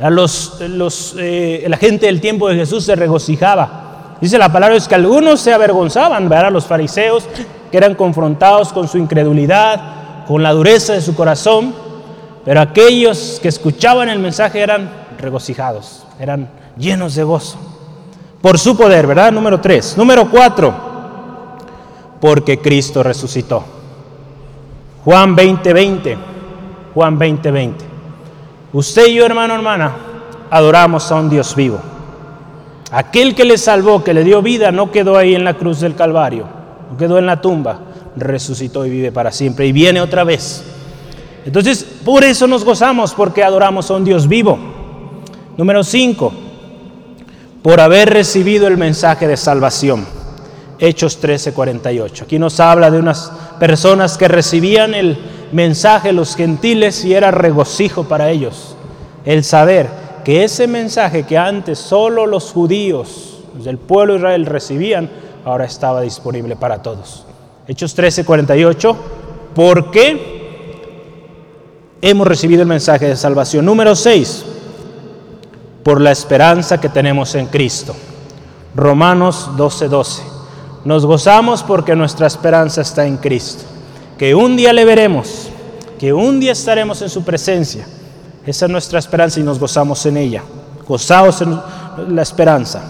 [0.02, 4.18] A los, los, eh, la gente del tiempo de Jesús se regocijaba.
[4.20, 6.52] Dice la palabra es que algunos se avergonzaban, ¿verdad?
[6.52, 7.26] Los fariseos
[7.72, 11.74] que eran confrontados con su incredulidad, con la dureza de su corazón,
[12.46, 17.58] pero aquellos que escuchaban el mensaje eran regocijados, eran llenos de gozo.
[18.44, 19.32] Por su poder, ¿verdad?
[19.32, 19.98] Número 3.
[19.98, 20.94] Número 4
[22.20, 23.64] porque Cristo resucitó.
[25.04, 26.18] Juan 20:20, 20,
[26.94, 27.52] Juan 20:20.
[27.52, 27.86] 20.
[28.72, 29.94] Usted y yo, hermano, hermana,
[30.50, 31.80] adoramos a un Dios vivo.
[32.92, 35.96] Aquel que le salvó, que le dio vida, no quedó ahí en la cruz del
[35.96, 36.46] Calvario,
[36.92, 37.80] no quedó en la tumba,
[38.16, 40.64] resucitó y vive para siempre y viene otra vez.
[41.46, 44.58] Entonces, por eso nos gozamos, porque adoramos a un Dios vivo.
[45.58, 46.34] Número 5,
[47.64, 50.06] por haber recibido el mensaje de salvación.
[50.78, 52.26] Hechos 13:48.
[52.26, 55.18] Aquí nos habla de unas personas que recibían el
[55.54, 58.76] mensaje los gentiles y era regocijo para ellos
[59.24, 59.88] el saber
[60.26, 65.10] que ese mensaje que antes solo los judíos del pueblo de Israel recibían,
[65.46, 67.26] ahora estaba disponible para todos.
[67.68, 68.96] Hechos 13:48,
[69.56, 70.44] porque
[72.02, 73.66] hemos recibido el mensaje de salvación.
[73.66, 74.46] Número 6,
[75.84, 77.96] por la esperanza que tenemos en Cristo.
[78.76, 80.22] Romanos 12:12.
[80.86, 83.64] Nos gozamos porque nuestra esperanza está en Cristo,
[84.18, 85.50] que un día le veremos,
[86.00, 87.86] que un día estaremos en su presencia.
[88.46, 90.44] Esa es nuestra esperanza y nos gozamos en ella.
[90.88, 91.60] Gozaos en
[92.10, 92.82] la esperanza.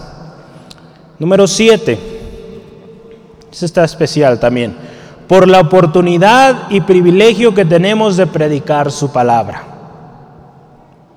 [1.18, 1.98] Número 7.
[3.52, 4.76] Este está especial también.
[5.28, 9.73] Por la oportunidad y privilegio que tenemos de predicar su palabra.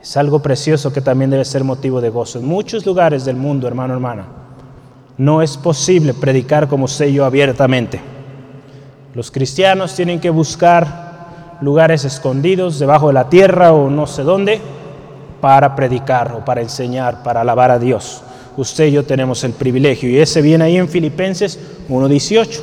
[0.02, 2.40] Es algo precioso que también debe ser motivo de gozo.
[2.40, 4.26] En muchos lugares del mundo, hermano, hermana,
[5.18, 8.00] no es posible predicar como sé yo abiertamente.
[9.14, 14.62] Los cristianos tienen que buscar lugares escondidos debajo de la tierra o no sé dónde
[15.42, 18.22] para predicar o para enseñar, para alabar a Dios.
[18.58, 22.62] Usted y yo tenemos el privilegio y ese viene ahí en Filipenses 1.18.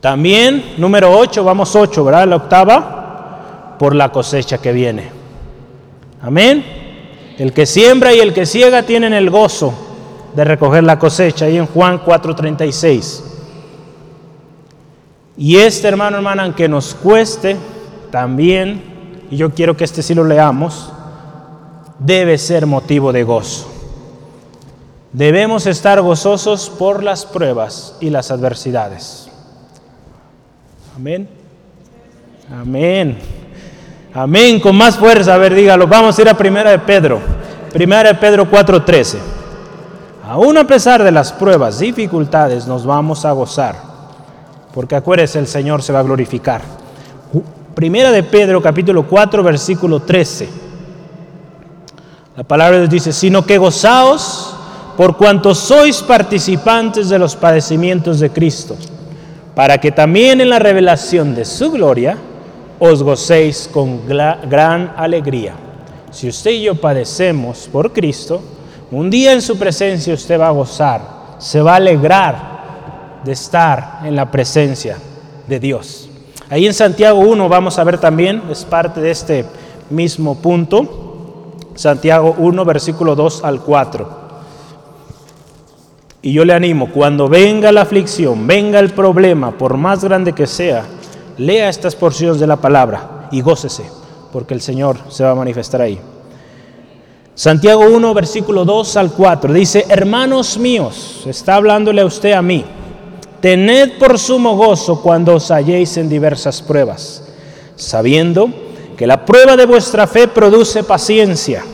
[0.00, 2.26] También, número 8, vamos 8, ¿verdad?
[2.26, 5.21] La octava, por la cosecha que viene.
[6.22, 6.64] Amén.
[7.36, 9.74] El que siembra y el que ciega tienen el gozo
[10.34, 13.24] de recoger la cosecha, ahí en Juan 4:36.
[15.36, 17.56] Y este hermano, hermana, aunque nos cueste
[18.10, 20.92] también, y yo quiero que este sí lo leamos,
[21.98, 23.68] debe ser motivo de gozo.
[25.12, 29.28] Debemos estar gozosos por las pruebas y las adversidades.
[30.96, 31.28] Amén.
[32.50, 33.18] Amén.
[34.14, 34.60] Amén.
[34.60, 35.86] Con más fuerza, a ver, dígalo.
[35.86, 37.20] Vamos a ir a Primera de Pedro.
[37.72, 39.18] Primera de Pedro 4:13.
[40.28, 43.74] Aún a pesar de las pruebas, dificultades, nos vamos a gozar,
[44.72, 46.60] porque acuérdese, el Señor se va a glorificar.
[47.74, 50.48] Primera de Pedro, capítulo 4, versículo 13.
[52.36, 54.54] La palabra de Dios dice, sino que gozaos
[54.96, 58.76] por cuanto sois participantes de los padecimientos de Cristo,
[59.54, 62.16] para que también en la revelación de su gloria
[62.84, 65.54] os gocéis con gran alegría.
[66.10, 68.42] Si usted y yo padecemos por Cristo,
[68.90, 71.00] un día en su presencia usted va a gozar,
[71.38, 74.98] se va a alegrar de estar en la presencia
[75.46, 76.08] de Dios.
[76.50, 79.44] Ahí en Santiago 1 vamos a ver también, es parte de este
[79.88, 84.22] mismo punto, Santiago 1, versículo 2 al 4.
[86.22, 90.48] Y yo le animo, cuando venga la aflicción, venga el problema, por más grande que
[90.48, 90.84] sea,
[91.38, 93.84] lea estas porciones de la palabra y gócese,
[94.32, 95.98] porque el Señor se va a manifestar ahí.
[97.34, 102.64] Santiago 1, versículo 2 al 4 dice, hermanos míos, está hablándole a usted a mí,
[103.40, 107.24] tened por sumo gozo cuando os halléis en diversas pruebas,
[107.74, 108.50] sabiendo
[108.96, 111.64] que la prueba de vuestra fe produce paciencia,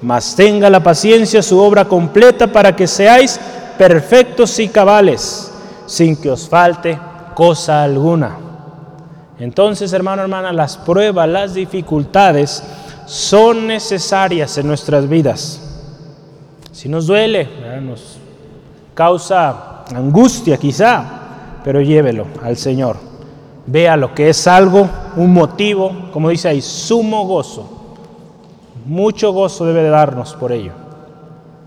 [0.00, 3.38] mas tenga la paciencia su obra completa para que seáis
[3.76, 5.52] perfectos y cabales,
[5.86, 6.98] sin que os falte
[7.34, 8.45] cosa alguna.
[9.38, 12.62] Entonces, hermano, hermana, las pruebas, las dificultades,
[13.06, 15.62] son necesarias en nuestras vidas.
[16.72, 17.48] Si nos duele,
[17.82, 18.18] nos
[18.94, 21.04] causa angustia quizá,
[21.62, 22.96] pero llévelo al Señor.
[23.66, 27.68] Vea lo que es algo, un motivo, como dice ahí, sumo gozo.
[28.86, 30.72] Mucho gozo debe de darnos por ello.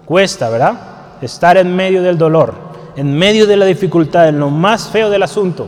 [0.05, 0.73] Cuesta, ¿verdad?
[1.21, 2.53] Estar en medio del dolor,
[2.95, 5.67] en medio de la dificultad, en lo más feo del asunto,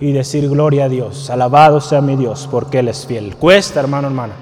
[0.00, 3.36] y decir gloria a Dios, alabado sea mi Dios, porque Él es fiel.
[3.36, 4.34] Cuesta, hermano, hermana.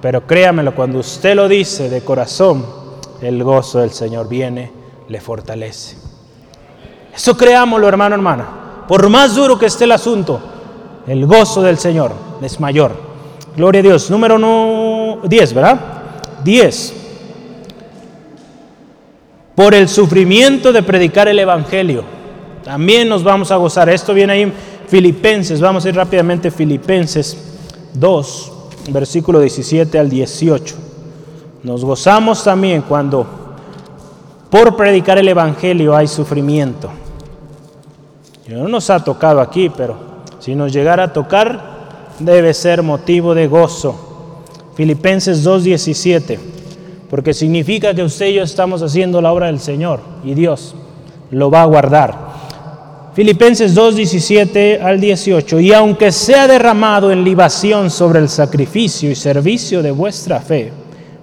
[0.00, 2.64] Pero créamelo, cuando usted lo dice de corazón,
[3.20, 4.70] el gozo del Señor viene,
[5.08, 5.96] le fortalece.
[7.14, 8.46] Eso creámoslo, hermano, hermana.
[8.86, 10.40] Por más duro que esté el asunto,
[11.06, 12.92] el gozo del Señor es mayor.
[13.56, 14.10] Gloria a Dios.
[14.10, 15.80] Número 10, ¿verdad?
[16.44, 16.94] 10.
[19.56, 22.04] Por el sufrimiento de predicar el Evangelio.
[22.62, 23.88] También nos vamos a gozar.
[23.88, 24.52] Esto viene ahí
[24.88, 25.60] Filipenses.
[25.60, 27.36] Vamos a ir rápidamente Filipenses
[27.94, 28.52] 2,
[28.90, 30.74] versículo 17 al 18.
[31.62, 33.26] Nos gozamos también cuando
[34.50, 36.90] por predicar el Evangelio hay sufrimiento.
[38.48, 39.96] No nos ha tocado aquí, pero
[40.38, 43.94] si nos llegara a tocar, debe ser motivo de gozo.
[44.74, 46.38] Filipenses 2.17,
[47.10, 50.74] porque significa que usted y yo estamos haciendo la obra del Señor y Dios
[51.30, 52.27] lo va a guardar.
[53.18, 59.82] Filipenses 2.17 al 18, y aunque sea derramado en libación sobre el sacrificio y servicio
[59.82, 60.70] de vuestra fe,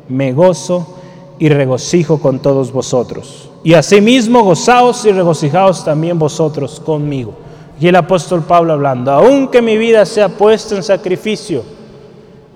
[0.10, 0.98] me gozo
[1.40, 3.50] y regocijo con todos vosotros.
[3.64, 7.34] Y asimismo gozaos y regocijaos también vosotros conmigo.
[7.80, 11.64] Y el apóstol Pablo hablando, aunque mi vida sea puesta en sacrificio,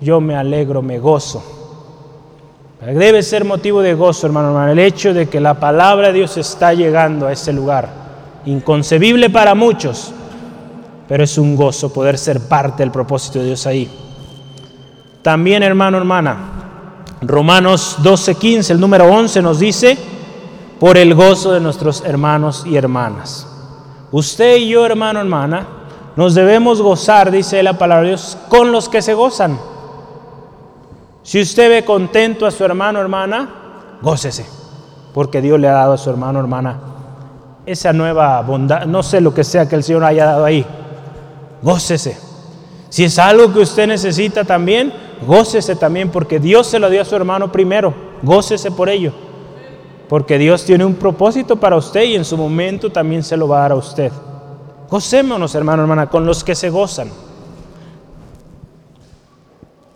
[0.02, 1.42] yo me alegro, me gozo.
[2.84, 6.36] Debe ser motivo de gozo, hermano, hermano, el hecho de que la palabra de Dios
[6.36, 8.09] está llegando a ese lugar.
[8.46, 10.12] Inconcebible para muchos,
[11.08, 13.90] pero es un gozo poder ser parte del propósito de Dios ahí.
[15.22, 16.36] También, hermano, hermana,
[17.20, 19.98] Romanos 12:15, el número 11 nos dice,
[20.78, 23.46] por el gozo de nuestros hermanos y hermanas.
[24.10, 25.66] Usted y yo, hermano, hermana,
[26.16, 29.58] nos debemos gozar, dice la palabra de Dios, con los que se gozan.
[31.22, 33.48] Si usted ve contento a su hermano, hermana,
[34.00, 34.46] gócese,
[35.12, 36.78] porque Dios le ha dado a su hermano, hermana,
[37.66, 40.64] esa nueva bondad, no sé lo que sea que el Señor haya dado ahí,
[41.62, 42.30] gócese.
[42.90, 44.92] Si es algo que usted necesita también,
[45.26, 47.94] gócese también porque Dios se lo dio a su hermano primero.
[48.22, 49.12] Gócese por ello.
[50.08, 53.58] Porque Dios tiene un propósito para usted y en su momento también se lo va
[53.58, 54.10] a dar a usted.
[54.90, 57.10] Gocémonos, hermano, hermana, con los que se gozan.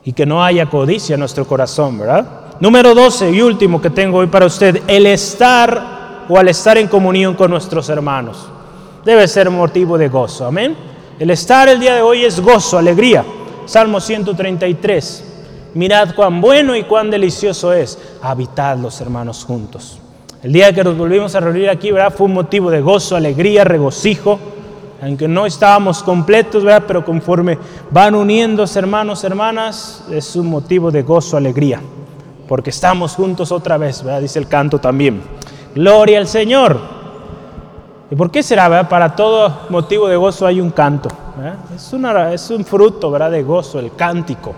[0.05, 2.27] Y que no haya codicia en nuestro corazón, ¿verdad?
[2.61, 5.93] Número 12 y último que tengo hoy para usted, el estar
[6.28, 8.46] o al estar en comunión con nuestros hermanos.
[9.04, 10.76] Debe ser motivo de gozo, amén.
[11.18, 13.24] El estar el día de hoy es gozo, alegría.
[13.66, 15.24] Salmo 133.
[15.74, 19.98] Mirad cuán bueno y cuán delicioso es habitar los hermanos juntos.
[20.42, 22.12] El día que nos volvimos a reunir aquí, ¿verdad?
[22.14, 24.38] Fue un motivo de gozo, alegría, regocijo.
[25.02, 26.84] Aunque no estábamos completos, ¿verdad?
[26.87, 27.58] Pero conforme
[27.90, 31.80] van uniéndose hermanos, hermanas, es un motivo de gozo, alegría.
[32.46, 34.20] Porque estamos juntos otra vez, ¿verdad?
[34.20, 35.22] Dice el canto también.
[35.74, 36.78] Gloria al Señor.
[38.10, 38.88] ¿Y por qué será?
[38.88, 41.08] Para todo motivo de gozo hay un canto.
[42.32, 43.30] Es un fruto ¿verdad?
[43.30, 44.54] de gozo, el cántico.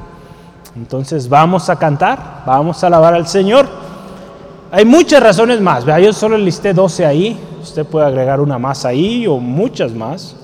[0.77, 3.67] Entonces vamos a cantar, vamos a alabar al Señor.
[4.71, 5.85] Hay muchas razones más.
[5.85, 6.01] ¿verdad?
[6.03, 7.41] Yo solo listé 12 ahí.
[7.63, 10.37] Usted puede agregar una más ahí o muchas más.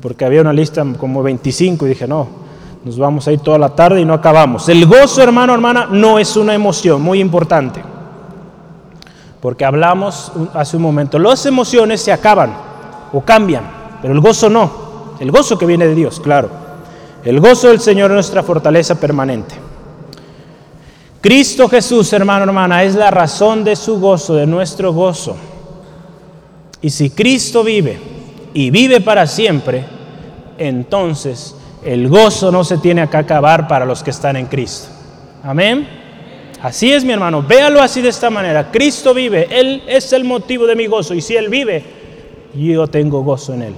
[0.00, 2.28] Porque había una lista como 25 y dije, no,
[2.84, 4.68] nos vamos a ir toda la tarde y no acabamos.
[4.68, 7.82] El gozo, hermano, hermana, no es una emoción, muy importante.
[9.42, 12.54] Porque hablamos hace un momento, las emociones se acaban
[13.12, 13.64] o cambian,
[14.00, 15.16] pero el gozo no.
[15.18, 16.48] El gozo que viene de Dios, claro.
[17.24, 19.56] El gozo del Señor es nuestra fortaleza permanente.
[21.20, 25.36] Cristo Jesús, hermano, hermana, es la razón de su gozo, de nuestro gozo.
[26.80, 27.98] Y si Cristo vive
[28.54, 29.84] y vive para siempre,
[30.56, 34.86] entonces el gozo no se tiene que acabar para los que están en Cristo.
[35.42, 36.01] Amén.
[36.62, 38.70] Así es, mi hermano, véalo así de esta manera.
[38.70, 41.12] Cristo vive, Él es el motivo de mi gozo.
[41.12, 41.82] Y si Él vive,
[42.54, 43.74] yo tengo gozo en Él.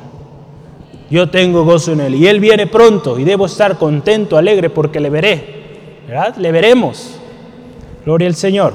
[1.09, 2.14] Yo tengo gozo en Él.
[2.14, 5.64] Y Él viene pronto y debo estar contento, alegre, porque le veré.
[6.07, 6.37] ¿Verdad?
[6.37, 7.18] Le veremos.
[8.05, 8.75] Gloria al Señor.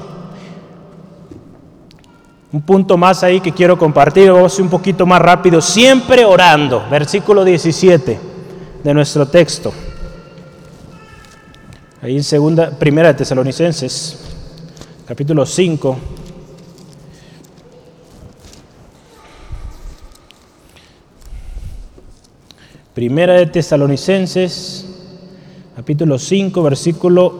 [2.52, 5.60] Un punto más ahí que quiero compartir, vamos un poquito más rápido.
[5.60, 6.84] Siempre orando.
[6.90, 8.18] Versículo 17
[8.82, 9.72] de nuestro texto.
[12.02, 14.18] Ahí en segunda, primera de Tesalonicenses,
[15.06, 15.98] capítulo 5.
[22.94, 24.86] Primera de Tesalonicenses,
[25.76, 27.34] capítulo 5, versículo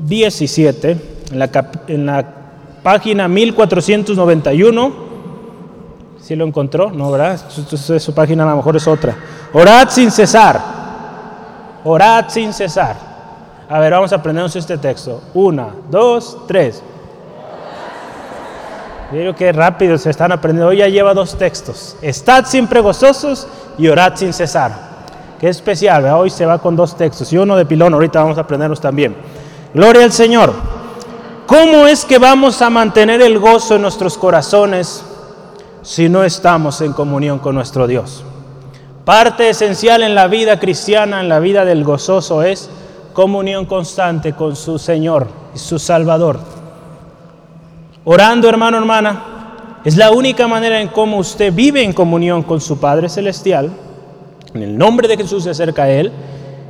[0.00, 0.96] 17,
[1.30, 2.34] en la, en la
[2.82, 4.92] página 1491.
[6.20, 6.90] ¿Sí lo encontró?
[6.90, 7.40] No, ¿verdad?
[7.48, 9.16] Su, página a lo mejor es otra.
[9.52, 10.60] Orad sin cesar.
[11.84, 13.11] Orad sin cesar.
[13.72, 15.22] A ver, vamos a aprendernos este texto.
[15.32, 16.82] Una, dos, tres.
[19.10, 20.68] Mira qué rápido se están aprendiendo.
[20.68, 21.96] Hoy ya lleva dos textos.
[22.02, 23.48] Estad siempre gozosos
[23.78, 24.72] y orad sin cesar.
[25.40, 27.94] Qué especial, hoy se va con dos textos y uno de pilón.
[27.94, 29.16] Ahorita vamos a aprendernos también.
[29.72, 30.52] Gloria al Señor.
[31.46, 35.02] ¿Cómo es que vamos a mantener el gozo en nuestros corazones
[35.80, 38.22] si no estamos en comunión con nuestro Dios.
[39.06, 42.68] Parte esencial en la vida cristiana, en la vida del gozoso, es
[43.12, 46.40] comunión constante con su Señor y su Salvador.
[48.04, 49.24] Orando, hermano, hermana,
[49.84, 53.70] es la única manera en cómo usted vive en comunión con su Padre Celestial.
[54.54, 56.12] En el nombre de Jesús se acerca a Él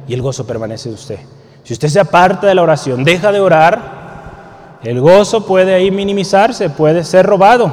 [0.07, 1.19] y el gozo permanece en usted.
[1.63, 6.71] Si usted se aparta de la oración, deja de orar, el gozo puede ahí minimizarse,
[6.71, 7.73] puede ser robado,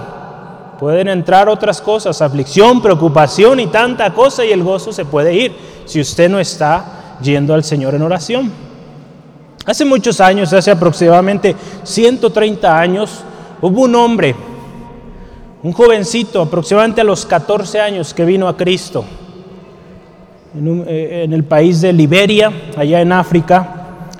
[0.79, 5.55] pueden entrar otras cosas, aflicción, preocupación y tanta cosa y el gozo se puede ir
[5.85, 8.51] si usted no está yendo al Señor en oración.
[9.65, 13.23] Hace muchos años, hace aproximadamente 130 años,
[13.61, 14.35] hubo un hombre,
[15.61, 19.03] un jovencito, aproximadamente a los 14 años, que vino a Cristo
[20.55, 23.75] en, eh, en el país de Liberia, allá en África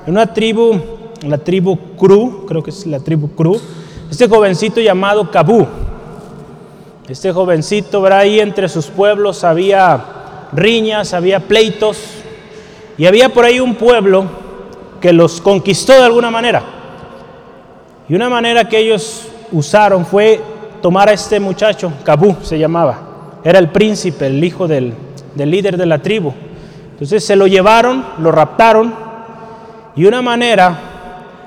[0.10, 0.80] una tribu,
[1.28, 3.60] la tribu Cru, creo que es la tribu Cru,
[4.10, 5.68] este jovencito llamado Cabú.
[7.08, 8.20] Este jovencito, ¿verdad?
[8.20, 10.04] ahí entre sus pueblos había
[10.52, 11.98] riñas, había pleitos,
[13.00, 14.26] y había por ahí un pueblo
[15.00, 16.62] que los conquistó de alguna manera.
[18.10, 20.42] Y una manera que ellos usaron fue
[20.82, 23.00] tomar a este muchacho, Cabú se llamaba,
[23.42, 24.94] era el príncipe, el hijo del,
[25.34, 26.34] del líder de la tribu.
[26.92, 28.94] Entonces se lo llevaron, lo raptaron,
[29.96, 30.78] y una manera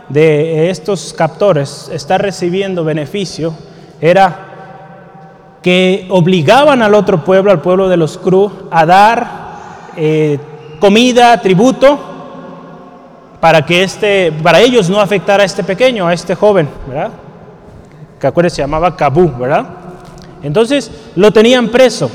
[0.09, 3.55] de estos captores estar recibiendo beneficio
[4.00, 4.48] era
[5.62, 9.42] que obligaban al otro pueblo, al pueblo de los Cru, a dar
[9.98, 10.38] eh,
[10.83, 11.97] comida, tributo,
[13.39, 17.12] para que este, para ellos no afectara a este pequeño, a este joven, ¿verdad?
[18.18, 19.64] Que acuérdense, se llamaba Cabú, ¿verdad?
[20.43, 22.11] Entonces lo tenían preso.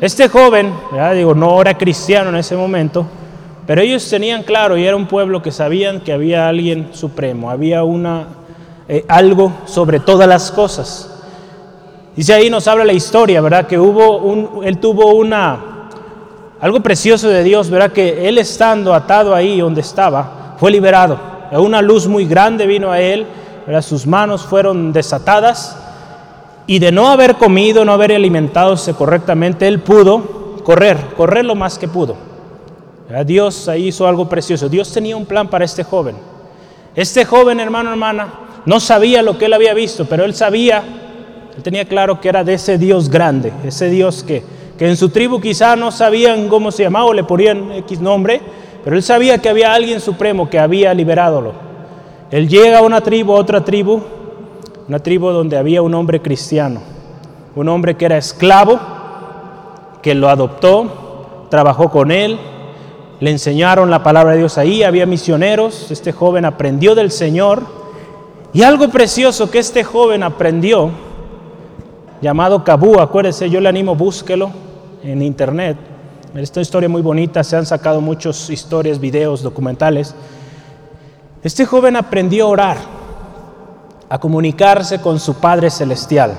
[0.00, 1.14] Este joven, ¿verdad?
[1.14, 3.06] digo, no era cristiano en ese momento,
[3.68, 7.84] pero ellos tenían claro, y era un pueblo que sabían que había alguien supremo, había
[7.84, 8.26] una,
[8.88, 11.22] eh, algo sobre todas las cosas.
[12.16, 13.68] Dice ahí nos habla la historia, ¿verdad?
[13.68, 15.71] Que hubo un, él tuvo una,
[16.62, 17.90] algo precioso de Dios, ¿verdad?
[17.90, 21.18] Que él estando atado ahí donde estaba, fue liberado.
[21.50, 23.26] Una luz muy grande vino a él,
[23.66, 23.82] ¿verdad?
[23.82, 25.76] Sus manos fueron desatadas
[26.68, 31.78] y de no haber comido, no haber alimentadose correctamente, él pudo correr, correr lo más
[31.78, 32.16] que pudo.
[33.26, 34.68] Dios ahí hizo algo precioso.
[34.68, 36.14] Dios tenía un plan para este joven.
[36.94, 38.28] Este joven, hermano, hermana,
[38.64, 40.82] no sabía lo que él había visto, pero él sabía,
[41.56, 45.10] él tenía claro que era de ese Dios grande, ese Dios que, que en su
[45.10, 48.40] tribu quizá no sabían cómo se llamaba o le ponían X nombre,
[48.84, 51.52] pero él sabía que había alguien supremo que había liberádolo.
[52.30, 54.00] Él llega a una tribu, a otra tribu,
[54.88, 56.80] una tribu donde había un hombre cristiano,
[57.54, 58.80] un hombre que era esclavo,
[60.02, 62.38] que lo adoptó, trabajó con él,
[63.20, 67.62] le enseñaron la palabra de Dios ahí, había misioneros, este joven aprendió del Señor
[68.52, 70.90] y algo precioso que este joven aprendió,
[72.22, 74.50] llamado Cabú, acuérdese, yo le animo, búsquelo
[75.02, 75.76] en internet.
[76.34, 80.14] Esta historia muy bonita, se han sacado muchas historias, videos, documentales.
[81.42, 82.76] Este joven aprendió a orar,
[84.08, 86.32] a comunicarse con su Padre Celestial.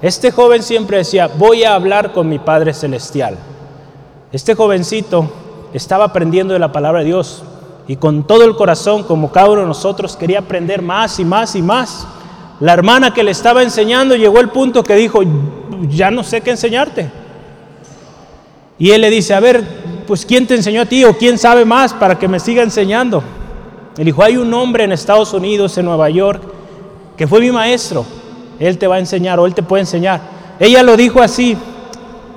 [0.00, 3.36] Este joven siempre decía, voy a hablar con mi Padre Celestial.
[4.30, 5.28] Este jovencito
[5.72, 7.42] estaba aprendiendo de la palabra de Dios
[7.88, 11.62] y con todo el corazón, como cada de nosotros, quería aprender más y más y
[11.62, 12.06] más.
[12.60, 15.20] La hermana que le estaba enseñando llegó al punto que dijo,
[15.88, 17.10] ya no sé qué enseñarte.
[18.78, 19.62] Y él le dice, a ver,
[20.06, 23.22] pues ¿quién te enseñó a ti o quién sabe más para que me siga enseñando?
[23.96, 26.42] Él dijo, hay un hombre en Estados Unidos, en Nueva York,
[27.16, 28.04] que fue mi maestro.
[28.58, 30.20] Él te va a enseñar o él te puede enseñar.
[30.58, 31.56] Ella lo dijo así,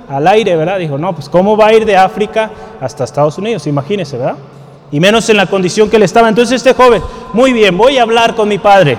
[0.08, 0.78] al aire, ¿verdad?
[0.78, 2.50] Dijo, no, pues ¿cómo va a ir de África
[2.80, 3.66] hasta Estados Unidos?
[3.66, 4.36] Imagínese, ¿verdad?
[4.90, 6.28] Y menos en la condición que él estaba.
[6.28, 7.02] Entonces este joven,
[7.32, 8.98] muy bien, voy a hablar con mi padre.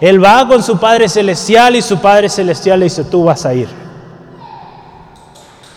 [0.00, 3.54] Él va con su Padre Celestial y su Padre Celestial le dice, tú vas a
[3.54, 3.68] ir.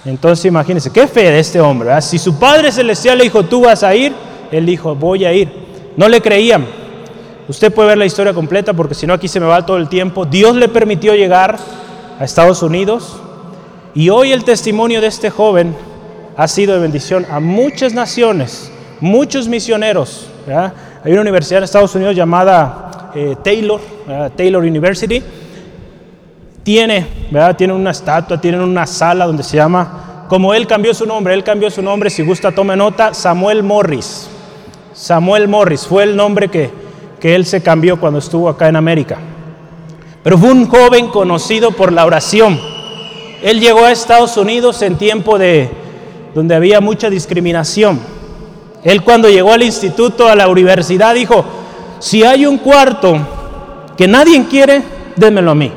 [0.05, 2.01] Entonces imagínense, qué fe de este hombre.
[2.01, 4.13] Si su Padre Celestial le dijo, tú vas a ir,
[4.51, 5.51] él dijo, voy a ir.
[5.97, 6.65] No le creían.
[7.47, 9.89] Usted puede ver la historia completa porque si no aquí se me va todo el
[9.89, 10.26] tiempo.
[10.26, 11.57] Dios le permitió llegar
[12.20, 13.18] a Estados Unidos.
[13.93, 15.76] Y hoy el testimonio de este joven
[16.36, 20.28] ha sido de bendición a muchas naciones, muchos misioneros.
[21.03, 23.80] Hay una universidad en Estados Unidos llamada eh, Taylor,
[24.36, 25.22] Taylor University.
[26.64, 27.05] Tiene,
[27.58, 31.43] tiene una estatua, tiene una sala donde se llama, como él cambió su nombre, él
[31.43, 34.30] cambió su nombre, si gusta tome nota, Samuel Morris.
[34.93, 36.70] Samuel Morris fue el nombre que,
[37.20, 39.18] que él se cambió cuando estuvo acá en América.
[40.24, 42.60] Pero fue un joven conocido por la oración
[43.41, 45.70] él llegó a Estados Unidos en tiempo de
[46.34, 47.99] donde había mucha discriminación.
[48.84, 51.45] Él cuando llegó al instituto, a la universidad, dijo,
[52.00, 53.18] si hay un cuarto
[53.98, 54.84] que nadie quiere,
[55.16, 55.72] démelo a mí.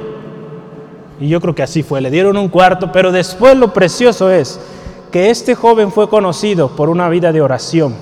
[1.21, 4.61] Y yo creo que así fue, le dieron un cuarto, pero después lo precioso es
[5.11, 7.95] que este joven fue conocido por una vida de oración,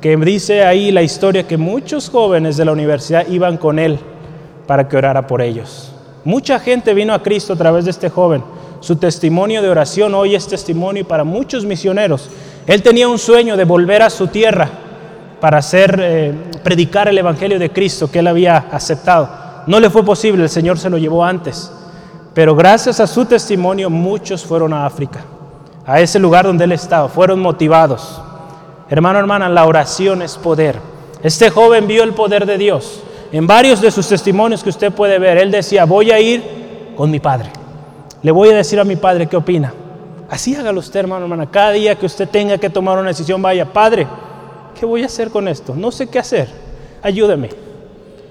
[0.00, 3.98] que dice ahí la historia que muchos jóvenes de la universidad iban con él
[4.66, 5.92] para que orara por ellos.
[6.24, 8.42] Mucha gente vino a Cristo a través de este joven.
[8.80, 12.28] Su testimonio de oración hoy es testimonio para muchos misioneros.
[12.66, 14.70] Él tenía un sueño de volver a su tierra
[15.42, 16.32] para hacer, eh,
[16.62, 19.28] predicar el Evangelio de Cristo que él había aceptado.
[19.66, 21.68] No le fue posible, el Señor se lo llevó antes.
[22.32, 25.24] Pero gracias a su testimonio muchos fueron a África,
[25.84, 28.22] a ese lugar donde él estaba, fueron motivados.
[28.88, 30.78] Hermano, hermana, la oración es poder.
[31.24, 33.02] Este joven vio el poder de Dios.
[33.32, 37.10] En varios de sus testimonios que usted puede ver, él decía, voy a ir con
[37.10, 37.50] mi padre.
[38.22, 39.74] Le voy a decir a mi padre qué opina.
[40.30, 41.50] Así hágalo usted, hermano, hermana.
[41.50, 44.06] Cada día que usted tenga que tomar una decisión, vaya, padre,
[44.82, 45.76] ¿qué voy a hacer con esto?
[45.76, 46.48] No sé qué hacer.
[47.04, 47.50] Ayúdeme.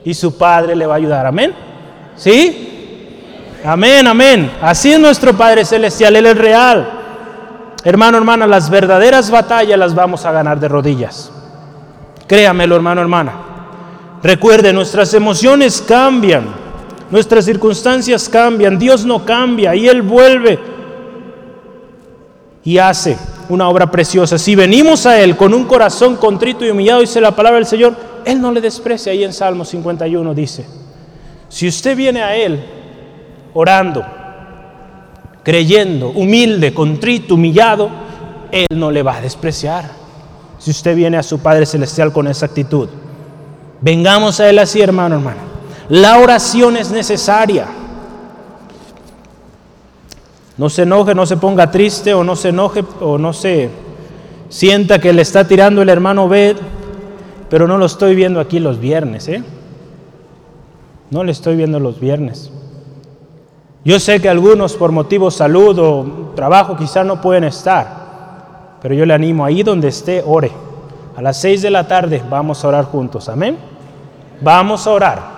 [0.04, 1.26] Y su padre le va a ayudar.
[1.26, 1.54] Amén.
[2.18, 3.60] ¿Sí?
[3.64, 4.52] Amén, amén.
[4.62, 6.92] Así es nuestro Padre Celestial, Él es real.
[7.86, 11.32] Hermano, hermana, las verdaderas batallas las vamos a ganar de rodillas.
[12.28, 13.32] Créamelo, hermano, hermana.
[14.22, 16.48] Recuerde, nuestras emociones cambian,
[17.12, 20.60] nuestras circunstancias cambian, Dios no cambia y Él vuelve
[22.66, 23.18] y hace
[23.52, 24.38] una obra preciosa.
[24.38, 27.96] Si venimos a Él con un corazón contrito y humillado, dice la palabra del Señor,
[28.26, 29.12] Él no le desprecia.
[29.12, 30.66] Ahí en Salmo 51 dice,
[31.50, 32.64] si usted viene a Él
[33.54, 34.06] orando,
[35.44, 37.90] creyendo, humilde, contrito, humillado,
[38.52, 39.92] Él no le va a despreciar.
[40.58, 42.88] Si usted viene a su Padre Celestial con esa actitud,
[43.82, 45.42] vengamos a Él así, hermano, hermano.
[45.90, 47.68] La oración es necesaria.
[50.62, 53.72] No se enoje, no se ponga triste o no se enoje o no se
[54.48, 56.56] sienta que le está tirando el hermano Bed,
[57.50, 59.44] pero no lo estoy viendo aquí los viernes, ¿eh?
[61.10, 62.52] No le estoy viendo los viernes.
[63.84, 69.08] Yo sé que algunos por motivos salud o trabajo quizá no pueden estar, pero yo
[69.08, 70.52] le animo ahí donde esté, ore.
[71.16, 73.58] A las seis de la tarde vamos a orar juntos, amén.
[74.42, 75.31] Vamos a orar.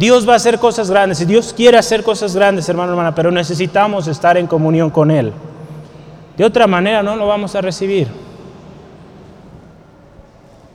[0.00, 3.30] Dios va a hacer cosas grandes y Dios quiere hacer cosas grandes, hermano, hermana, pero
[3.30, 5.30] necesitamos estar en comunión con Él.
[6.38, 8.08] De otra manera no lo vamos a recibir.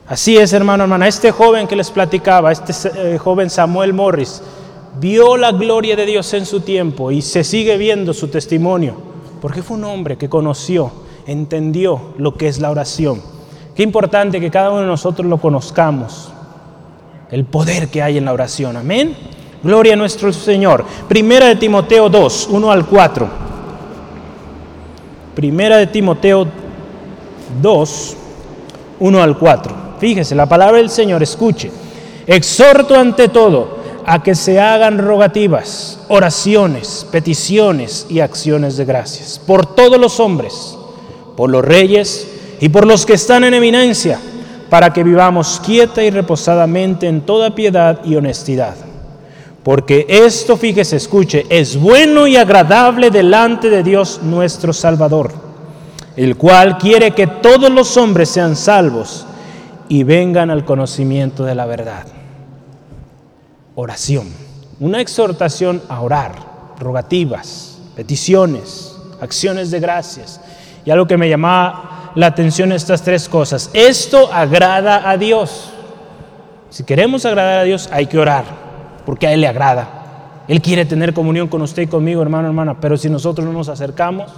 [0.07, 1.07] Así es, hermano, hermana.
[1.07, 4.43] Este joven que les platicaba, este eh, joven Samuel Morris,
[4.99, 8.93] vio la gloria de Dios en su tiempo y se sigue viendo su testimonio,
[9.41, 10.91] porque fue un hombre que conoció,
[11.25, 13.23] entendió lo que es la oración.
[13.75, 16.31] Qué importante que cada uno de nosotros lo conozcamos,
[17.31, 18.77] el poder que hay en la oración.
[18.77, 19.15] Amén.
[19.63, 20.85] Gloria a nuestro Señor.
[21.07, 23.29] Primera de Timoteo 2, 1 al 4.
[25.33, 26.47] Primera de Timoteo
[27.61, 28.17] 2,
[28.99, 29.75] 1 al 4.
[29.99, 31.71] Fíjese, la palabra del Señor, escuche.
[32.27, 39.75] Exhorto ante todo a que se hagan rogativas, oraciones, peticiones y acciones de gracias por
[39.75, 40.77] todos los hombres,
[41.35, 42.27] por los reyes
[42.59, 44.19] y por los que están en eminencia,
[44.75, 48.75] para que vivamos quieta y reposadamente en toda piedad y honestidad.
[49.63, 55.31] Porque esto, fíjese, escuche, es bueno y agradable delante de Dios nuestro Salvador,
[56.17, 59.25] el cual quiere que todos los hombres sean salvos
[59.87, 62.05] y vengan al conocimiento de la verdad
[63.75, 64.27] oración,
[64.81, 66.35] una exhortación a orar,
[66.81, 70.41] rogativas, peticiones, acciones de gracias.
[70.83, 73.69] Y algo que me llamaba la atención estas tres cosas.
[73.73, 75.71] Esto agrada a Dios.
[76.69, 78.45] Si queremos agradar a Dios, hay que orar,
[79.05, 80.43] porque a Él le agrada.
[80.47, 83.69] Él quiere tener comunión con usted y conmigo, hermano, hermana, pero si nosotros no nos
[83.69, 84.31] acercamos,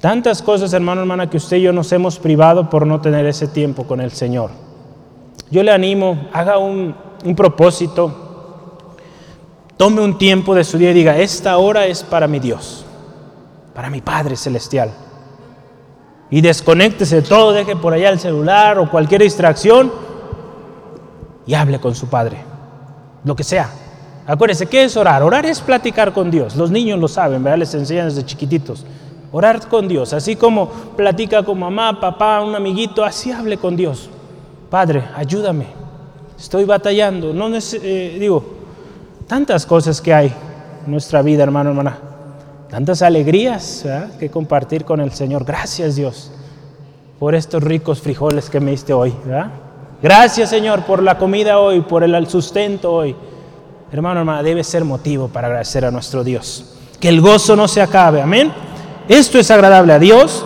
[0.00, 3.48] tantas cosas, hermano, hermana, que usted y yo nos hemos privado por no tener ese
[3.48, 4.50] tiempo con el Señor.
[5.50, 6.94] Yo le animo, haga un
[7.36, 8.22] propósito,
[9.76, 12.84] tome un tiempo de su día y diga, esta hora es para mi Dios,
[13.74, 15.05] para mi Padre Celestial.
[16.30, 19.92] Y desconéctese de todo, deje por allá el celular o cualquier distracción
[21.46, 22.38] y hable con su Padre,
[23.24, 23.70] lo que sea.
[24.26, 25.22] Acuérdese, ¿qué es orar?
[25.22, 26.56] Orar es platicar con Dios.
[26.56, 27.58] Los niños lo saben, ¿verdad?
[27.58, 28.84] Les enseñan desde chiquititos.
[29.30, 34.10] Orar con Dios, así como platica con mamá, papá, un amiguito, así hable con Dios.
[34.70, 35.66] Padre, ayúdame,
[36.36, 38.44] estoy batallando, no eh, digo,
[39.28, 40.32] tantas cosas que hay
[40.84, 41.98] en nuestra vida, hermano, hermana,
[42.70, 43.84] tantas alegrías
[44.18, 45.44] que compartir con el Señor.
[45.44, 46.30] Gracias, Dios,
[47.18, 49.14] por estos ricos frijoles que me diste hoy.
[50.02, 53.16] Gracias, Señor, por la comida hoy, por el sustento hoy.
[53.92, 56.76] Hermano, hermana, debe ser motivo para agradecer a nuestro Dios.
[57.00, 58.52] Que el gozo no se acabe, amén.
[59.08, 60.44] Esto es agradable a Dios.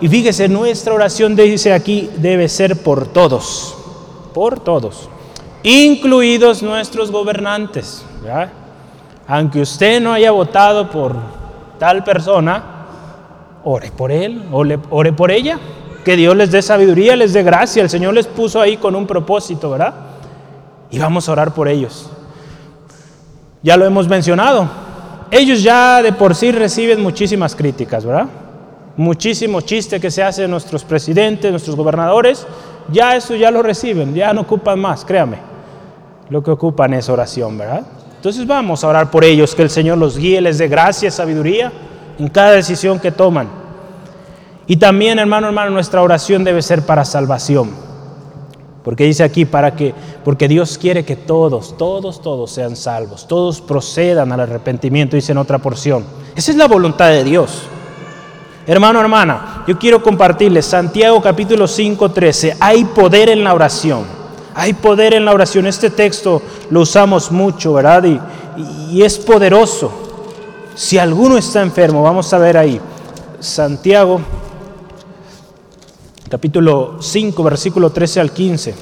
[0.00, 3.76] Y fíjese, nuestra oración dice aquí, debe ser por todos,
[4.34, 5.08] por todos
[5.62, 8.04] incluidos nuestros gobernantes.
[9.26, 11.16] Aunque usted no haya votado por
[11.82, 12.62] tal persona,
[13.64, 15.58] ore por él, ore, por ella.
[16.04, 17.82] Que Dios les dé sabiduría, les dé gracia.
[17.82, 19.92] El Señor les puso ahí con un propósito, ¿verdad?
[20.92, 22.08] Y vamos a orar por ellos.
[23.64, 24.68] Ya lo hemos mencionado.
[25.32, 28.28] Ellos ya de por sí reciben muchísimas críticas, ¿verdad?
[28.96, 32.46] Muchísimo chiste que se hace de nuestros presidentes, nuestros gobernadores.
[32.92, 35.38] Ya eso ya lo reciben, ya no ocupan más, créame.
[36.28, 37.82] Lo que ocupan es oración, ¿verdad?
[38.22, 41.72] Entonces vamos a orar por ellos, que el Señor los guíe, les dé gracia, sabiduría
[42.20, 43.48] en cada decisión que toman.
[44.68, 47.72] Y también, hermano, hermano, nuestra oración debe ser para salvación.
[48.84, 49.92] Porque dice aquí, para que,
[50.24, 55.38] porque Dios quiere que todos, todos, todos sean salvos, todos procedan al arrepentimiento, dice en
[55.38, 56.04] otra porción.
[56.36, 57.62] Esa es la voluntad de Dios.
[58.68, 62.56] Hermano, hermana, yo quiero compartirles Santiago capítulo 5, 13.
[62.60, 64.21] Hay poder en la oración.
[64.54, 65.66] Hay poder en la oración.
[65.66, 68.04] Este texto lo usamos mucho, ¿verdad?
[68.90, 69.90] Y, es poderoso.
[70.74, 72.80] Si alguno está enfermo, vamos a ver ahí.
[73.40, 74.20] Santiago
[76.28, 78.74] capítulo 5, versículo 13 al 15.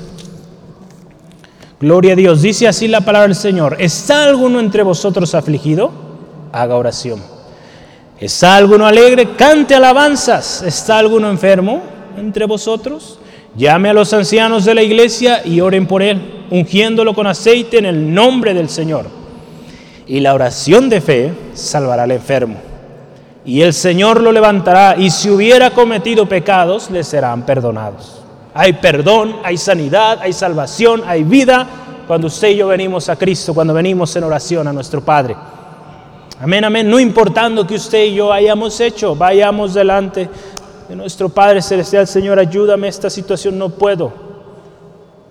[1.80, 2.42] Gloria a Dios.
[2.42, 3.76] Dice así la palabra del Señor.
[3.78, 5.90] ¿Está alguno entre vosotros afligido?
[6.52, 7.22] Haga oración.
[8.20, 9.34] ¿Está alguno alegre?
[9.34, 10.62] Cante alabanzas.
[10.62, 11.82] ¿Está alguno enfermo
[12.18, 13.19] entre vosotros?
[13.56, 17.86] Llame a los ancianos de la iglesia y oren por él, ungiéndolo con aceite en
[17.86, 19.06] el nombre del Señor.
[20.06, 22.70] Y la oración de fe salvará al enfermo
[23.44, 28.22] y el Señor lo levantará y si hubiera cometido pecados le serán perdonados.
[28.52, 31.66] Hay perdón, hay sanidad, hay salvación, hay vida
[32.06, 35.36] cuando usted y yo venimos a Cristo, cuando venimos en oración a nuestro Padre.
[36.40, 36.88] Amén, amén.
[36.88, 40.28] No importando que usted y yo hayamos hecho, vayamos delante
[40.90, 42.04] de nuestro Padre Celestial.
[42.08, 44.12] Señor, ayúdame, esta situación no puedo.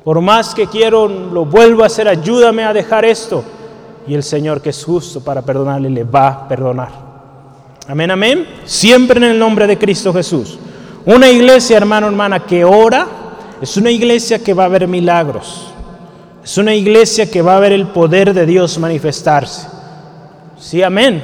[0.06, 3.44] Por más que quiero, lo vuelvo a hacer, ayúdame a dejar esto.
[4.08, 6.90] Y el Señor, que es justo para perdonarle, le va a perdonar.
[7.90, 8.48] Amén, amén.
[8.64, 10.58] Siempre en el nombre de Cristo Jesús.
[11.06, 13.06] Una iglesia, hermano, hermana, que ora,
[13.62, 15.74] es una iglesia que va a ver milagros.
[16.42, 19.68] Es una iglesia que va a ver el poder de Dios manifestarse.
[20.58, 21.22] Sí, amén.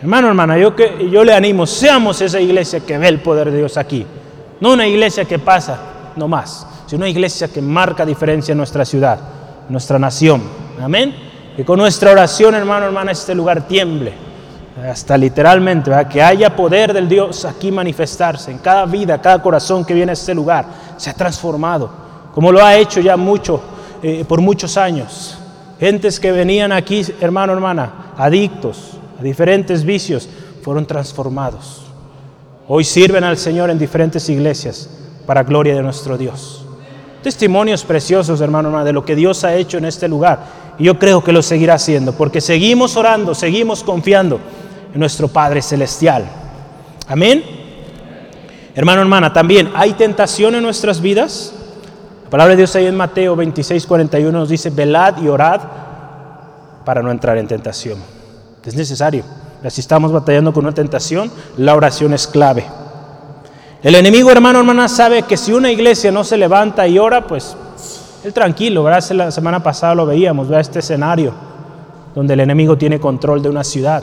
[0.00, 3.58] Hermano, hermana, yo, que, yo le animo, seamos esa iglesia que ve el poder de
[3.58, 4.06] Dios aquí.
[4.60, 5.78] No una iglesia que pasa,
[6.16, 9.18] no más, sino una iglesia que marca diferencia en nuestra ciudad,
[9.68, 10.42] nuestra nación.
[10.82, 11.14] Amén.
[11.56, 14.12] Que con nuestra oración, hermano, hermana, este lugar tiemble
[14.84, 19.94] hasta literalmente, que haya poder del Dios aquí manifestarse en cada vida, cada corazón que
[19.94, 20.66] viene a este lugar,
[20.98, 21.90] se ha transformado,
[22.34, 23.62] como lo ha hecho ya mucho,
[24.02, 25.38] eh, por muchos años.
[25.80, 30.28] Gentes que venían aquí, hermano, hermana, adictos a diferentes vicios,
[30.62, 31.82] fueron transformados.
[32.68, 34.90] Hoy sirven al Señor en diferentes iglesias
[35.26, 36.64] para gloria de nuestro Dios.
[37.22, 40.40] Testimonios preciosos, hermano, hermana, de lo que Dios ha hecho en este lugar.
[40.78, 44.40] Y yo creo que lo seguirá haciendo, porque seguimos orando, seguimos confiando
[44.94, 46.24] nuestro Padre Celestial.
[47.08, 47.42] Amén.
[48.74, 51.54] Hermano, hermana, también hay tentación en nuestras vidas.
[52.24, 55.60] La palabra de Dios ahí en Mateo 26, 41 nos dice, velad y orad
[56.84, 58.15] para no entrar en tentación.
[58.66, 59.22] Es necesario.
[59.68, 62.64] Si estamos batallando con una tentación, la oración es clave.
[63.82, 67.56] El enemigo, hermano, hermana, sabe que si una iglesia no se levanta y ora, pues
[68.24, 69.08] él tranquilo, ¿verdad?
[69.10, 70.60] La semana pasada lo veíamos, ¿verdad?
[70.60, 71.32] Este escenario
[72.14, 74.02] donde el enemigo tiene control de una ciudad.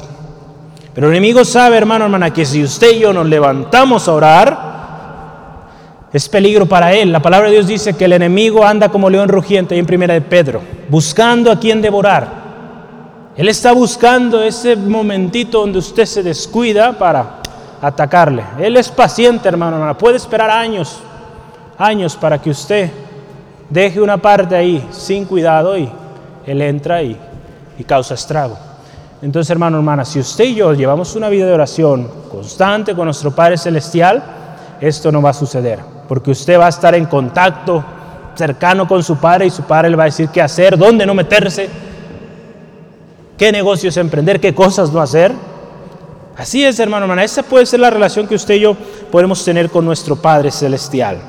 [0.93, 4.73] Pero el enemigo sabe, hermano, hermana, que si usted y yo nos levantamos a orar,
[6.13, 7.11] es peligro para él.
[7.11, 10.13] La palabra de Dios dice que el enemigo anda como león rugiente ahí en primera
[10.13, 12.42] de Pedro, buscando a quien devorar.
[13.35, 17.39] Él está buscando ese momentito donde usted se descuida para
[17.81, 18.43] atacarle.
[18.59, 19.97] Él es paciente, hermano, hermana.
[19.97, 20.99] Puede esperar años,
[21.77, 22.91] años para que usted
[23.69, 25.89] deje una parte ahí sin cuidado y
[26.45, 27.17] él entra y,
[27.87, 28.57] causa estrago.
[29.21, 33.31] Entonces, hermano, hermana, si usted y yo llevamos una vida de oración constante con nuestro
[33.31, 34.23] Padre Celestial,
[34.79, 37.83] esto no va a suceder, porque usted va a estar en contacto
[38.35, 41.13] cercano con su Padre y su Padre le va a decir qué hacer, dónde no
[41.13, 41.69] meterse,
[43.37, 45.33] qué negocios emprender, qué cosas no hacer.
[46.35, 48.75] Así es, hermano, hermana, esa puede ser la relación que usted y yo
[49.11, 51.19] podemos tener con nuestro Padre Celestial.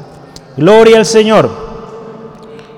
[0.57, 1.51] Gloria al Señor.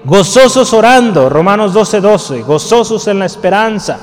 [0.04, 3.98] Gozosos orando, Romanos 12, 12, gozosos en la esperanza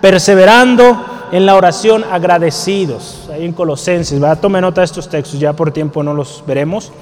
[0.00, 3.28] perseverando en la oración agradecidos.
[3.32, 4.40] Ahí en Colosenses, ¿verdad?
[4.40, 6.92] Tome nota de estos textos, ya por tiempo no los veremos,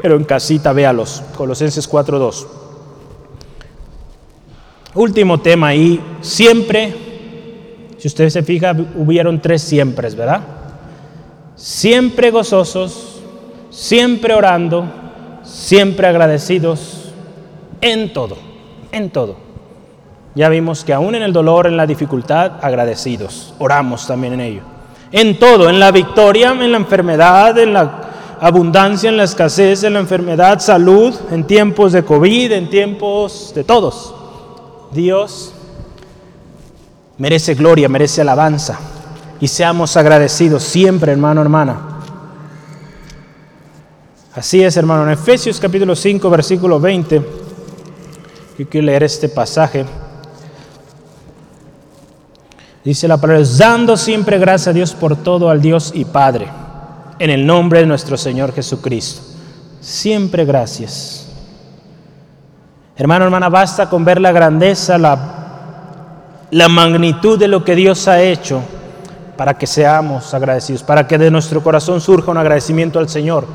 [0.00, 1.22] pero en casita véalos.
[1.36, 2.63] Colosenses 4.2.
[4.94, 6.94] Último tema ahí, siempre,
[7.98, 10.40] si usted se fija, hubieron tres siempre, ¿verdad?
[11.56, 13.20] Siempre gozosos,
[13.70, 14.84] siempre orando,
[15.42, 17.12] siempre agradecidos,
[17.80, 18.36] en todo,
[18.92, 19.36] en todo.
[20.36, 23.52] Ya vimos que aún en el dolor, en la dificultad, agradecidos.
[23.58, 24.62] Oramos también en ello.
[25.10, 28.00] En todo, en la victoria, en la enfermedad, en la
[28.40, 33.64] abundancia, en la escasez, en la enfermedad, salud, en tiempos de COVID, en tiempos de
[33.64, 34.14] todos.
[34.94, 35.52] Dios
[37.18, 38.78] merece gloria, merece alabanza.
[39.40, 41.94] Y seamos agradecidos siempre, hermano, hermana.
[44.34, 45.04] Así es, hermano.
[45.04, 47.22] En Efesios capítulo 5, versículo 20,
[48.58, 49.84] yo quiero leer este pasaje.
[52.84, 56.48] Dice la palabra, dando siempre gracias a Dios por todo al Dios y Padre,
[57.18, 59.22] en el nombre de nuestro Señor Jesucristo.
[59.80, 61.23] Siempre gracias.
[62.96, 65.18] Hermano, hermana, basta con ver la grandeza, la,
[66.50, 68.60] la magnitud de lo que Dios ha hecho
[69.36, 73.46] para que seamos agradecidos, para que de nuestro corazón surja un agradecimiento al Señor.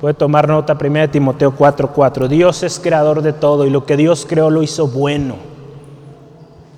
[0.00, 2.28] Puede tomar nota 1 Timoteo 4:4.
[2.28, 5.36] Dios es creador de todo y lo que Dios creó lo hizo bueno.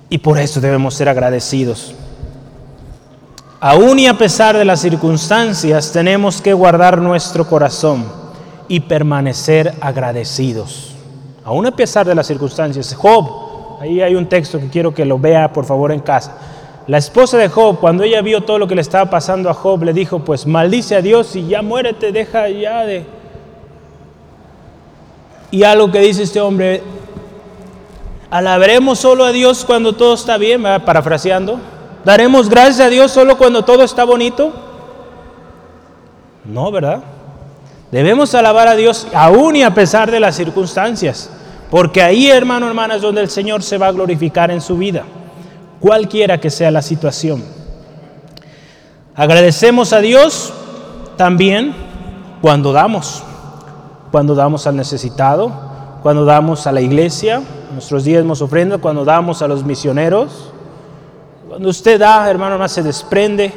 [0.09, 1.93] Y por eso debemos ser agradecidos.
[3.59, 8.05] Aún y a pesar de las circunstancias, tenemos que guardar nuestro corazón
[8.69, 10.95] y permanecer agradecidos.
[11.43, 12.93] Aún a pesar de las circunstancias.
[12.95, 16.37] Job, ahí hay un texto que quiero que lo vea por favor en casa.
[16.87, 19.83] La esposa de Job, cuando ella vio todo lo que le estaba pasando a Job,
[19.83, 23.05] le dijo, pues maldice a Dios y ya muérete, deja ya de...
[25.51, 26.83] Y algo que dice este hombre,
[28.31, 31.59] Alabaremos solo a Dios cuando todo está bien, parafraseando.
[32.05, 34.53] ¿Daremos gracias a Dios solo cuando todo está bonito?
[36.45, 37.03] No, ¿verdad?
[37.91, 41.29] Debemos alabar a Dios aún y a pesar de las circunstancias,
[41.71, 45.03] porque ahí, hermano, hermana, es donde el Señor se va a glorificar en su vida,
[45.79, 47.43] cualquiera que sea la situación.
[49.15, 50.53] Agradecemos a Dios
[51.17, 51.73] también
[52.41, 53.23] cuando damos,
[54.11, 55.51] cuando damos al necesitado,
[56.01, 60.51] cuando damos a la iglesia, nuestros diezmos ofrendas, cuando damos a los misioneros.
[61.47, 63.53] Cuando usted da, hermano, más se desprende,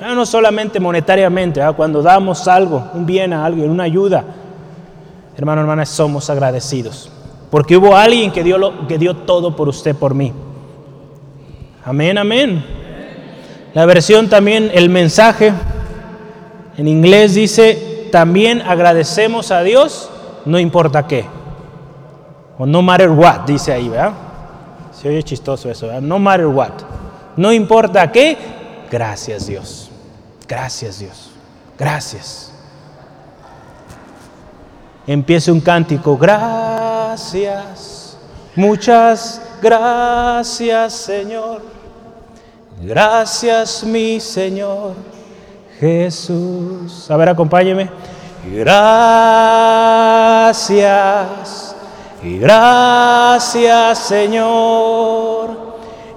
[0.00, 4.24] no solamente monetariamente, cuando damos algo, un bien a alguien, una ayuda,
[5.36, 7.10] hermano, hermana, somos agradecidos.
[7.50, 10.32] Porque hubo alguien que dio, lo, que dio todo por usted, por mí.
[11.84, 12.64] Amén, amén.
[13.72, 15.52] La versión también, el mensaje
[16.76, 20.10] en inglés dice, también agradecemos a Dios,
[20.44, 21.24] no importa qué.
[22.58, 24.12] O no matter what, dice ahí, ¿verdad?
[24.92, 25.88] Se oye chistoso eso.
[26.00, 26.72] No matter what.
[27.36, 28.36] No importa qué,
[28.90, 29.90] gracias Dios.
[30.48, 31.30] Gracias Dios.
[31.78, 32.52] Gracias.
[35.06, 38.16] Empieza un cántico, gracias,
[38.56, 41.62] muchas gracias Señor.
[42.82, 44.94] Gracias mi Señor
[45.78, 47.08] Jesús.
[47.10, 47.88] A ver, acompáñeme.
[48.52, 49.96] Gracias
[52.22, 55.65] gracias Señor,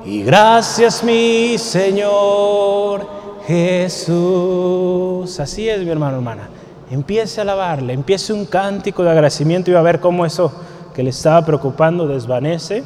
[0.09, 3.07] y gracias mi Señor
[3.45, 5.39] Jesús.
[5.39, 6.49] Así es mi hermano, hermana.
[6.89, 10.51] Empiece a alabarle, empiece un cántico de agradecimiento y va a ver cómo eso
[10.95, 12.83] que le estaba preocupando desvanece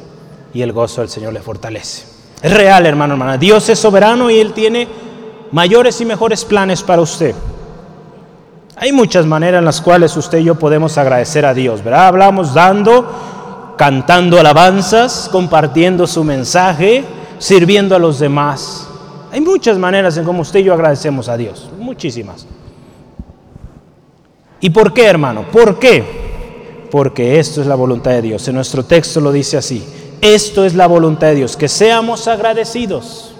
[0.52, 2.04] y el gozo del Señor le fortalece.
[2.42, 3.38] Es real, hermano, hermana.
[3.38, 4.86] Dios es soberano y Él tiene
[5.50, 7.34] mayores y mejores planes para usted.
[8.76, 12.08] Hay muchas maneras en las cuales usted y yo podemos agradecer a Dios, ¿verdad?
[12.08, 17.04] Hablamos dando, cantando alabanzas, compartiendo su mensaje,
[17.38, 18.88] sirviendo a los demás.
[19.32, 22.46] Hay muchas maneras en cómo usted y yo agradecemos a Dios, muchísimas.
[24.60, 25.44] ¿Y por qué, hermano?
[25.50, 26.04] ¿Por qué?
[26.90, 28.46] Porque esto es la voluntad de Dios.
[28.48, 29.84] En nuestro texto lo dice así.
[30.20, 33.34] Esto es la voluntad de Dios, que seamos agradecidos.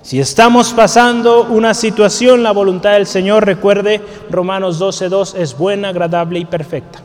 [0.00, 4.00] Si estamos pasando una situación, la voluntad del Señor, recuerde,
[4.30, 7.00] Romanos 12.2 es buena, agradable y perfecta.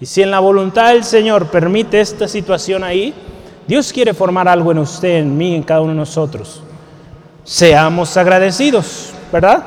[0.00, 3.14] Y si en la voluntad del Señor permite esta situación ahí,
[3.68, 6.62] Dios quiere formar algo en usted, en mí, en cada uno de nosotros.
[7.44, 9.62] Seamos agradecidos, ¿verdad?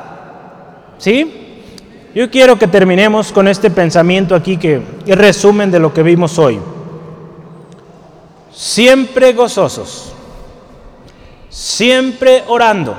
[0.98, 1.38] ¿Sí?
[2.14, 6.38] Yo quiero que terminemos con este pensamiento aquí que es resumen de lo que vimos
[6.38, 6.60] hoy.
[8.52, 10.12] Siempre gozosos
[11.52, 12.96] siempre orando,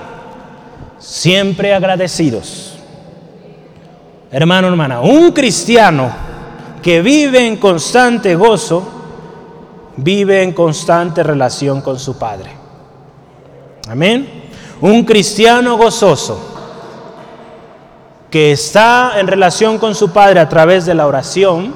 [1.00, 2.76] siempre agradecidos.
[4.32, 6.12] Hermano, hermana, un cristiano
[6.82, 9.03] que vive en constante gozo,
[9.98, 12.52] vive en constante relación con su Padre.
[13.88, 14.44] Amén.
[14.82, 16.54] Un cristiano gozoso
[18.30, 21.74] que está en relación con su Padre a través de la oración,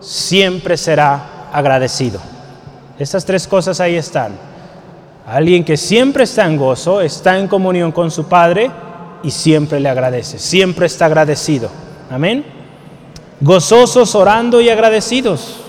[0.00, 2.20] siempre será agradecido.
[2.98, 4.32] Estas tres cosas ahí están.
[5.24, 8.70] Alguien que siempre está en gozo, está en comunión con su Padre
[9.22, 11.70] y siempre le agradece, siempre está agradecido.
[12.10, 12.44] Amén.
[13.40, 15.60] Gozosos, orando y agradecidos.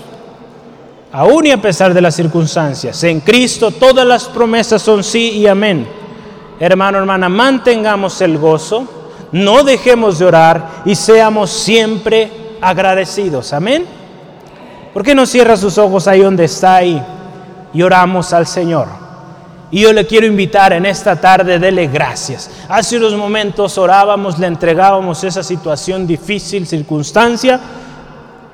[1.12, 3.02] Aún y a pesar de las circunstancias.
[3.04, 5.86] En Cristo todas las promesas son sí y amén.
[6.58, 8.86] Hermano, hermana, mantengamos el gozo,
[9.32, 12.30] no dejemos de orar y seamos siempre
[12.60, 13.52] agradecidos.
[13.52, 13.86] Amén.
[14.92, 17.02] ¿Por qué no cierra sus ojos ahí donde está ahí
[17.72, 18.88] y oramos al Señor?
[19.70, 22.50] Y yo le quiero invitar en esta tarde, dele gracias.
[22.68, 27.60] Hace unos momentos orábamos, le entregábamos esa situación difícil, circunstancia.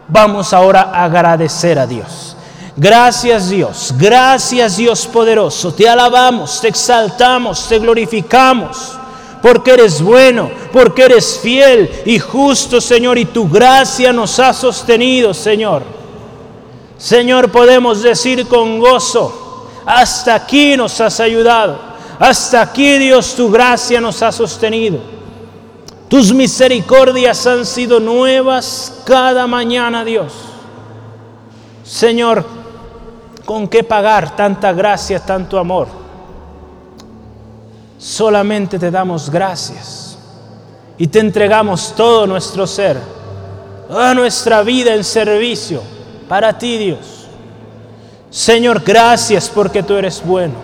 [0.09, 2.36] Vamos ahora a agradecer a Dios.
[2.77, 5.73] Gracias Dios, gracias Dios poderoso.
[5.73, 8.93] Te alabamos, te exaltamos, te glorificamos.
[9.41, 15.33] Porque eres bueno, porque eres fiel y justo, Señor, y tu gracia nos ha sostenido,
[15.33, 15.83] Señor.
[16.99, 21.79] Señor, podemos decir con gozo, hasta aquí nos has ayudado.
[22.19, 24.99] Hasta aquí, Dios, tu gracia nos ha sostenido.
[26.09, 30.33] Tus misericordias han sido nuevas cada mañana, Dios.
[31.85, 32.45] Señor,
[33.47, 35.89] ¿con qué pagar tanta gracia, tanto amor?
[37.97, 40.19] Solamente te damos gracias
[40.99, 42.99] y te entregamos todo nuestro ser,
[43.89, 45.83] toda nuestra vida en servicio
[46.29, 47.27] para ti, Dios.
[48.29, 50.55] Señor, gracias porque tú eres bueno.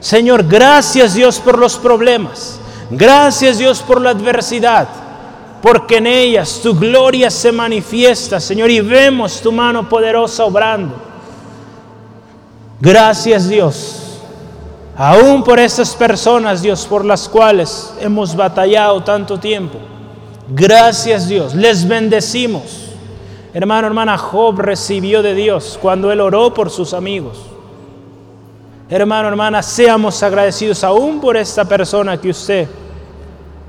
[0.00, 2.58] Señor, gracias Dios por los problemas.
[2.90, 4.86] Gracias Dios por la adversidad.
[5.60, 10.94] Porque en ellas tu gloria se manifiesta, Señor, y vemos tu mano poderosa obrando.
[12.80, 14.00] Gracias Dios.
[14.96, 19.78] Aún por estas personas, Dios, por las cuales hemos batallado tanto tiempo.
[20.48, 21.54] Gracias Dios.
[21.54, 22.90] Les bendecimos.
[23.52, 27.38] Hermano, hermana, Job recibió de Dios cuando él oró por sus amigos.
[28.88, 32.68] Hermano, hermana, seamos agradecidos aún por esta persona que usted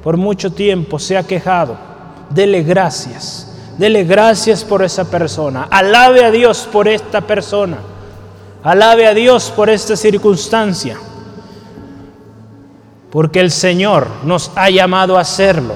[0.03, 1.75] por mucho tiempo se ha quejado.
[2.29, 3.51] Dele gracias.
[3.77, 5.67] Dele gracias por esa persona.
[5.71, 7.77] Alabe a Dios por esta persona.
[8.65, 10.97] Alabe a Dios por esta circunstancia.
[13.11, 15.75] Porque el Señor nos ha llamado a hacerlo.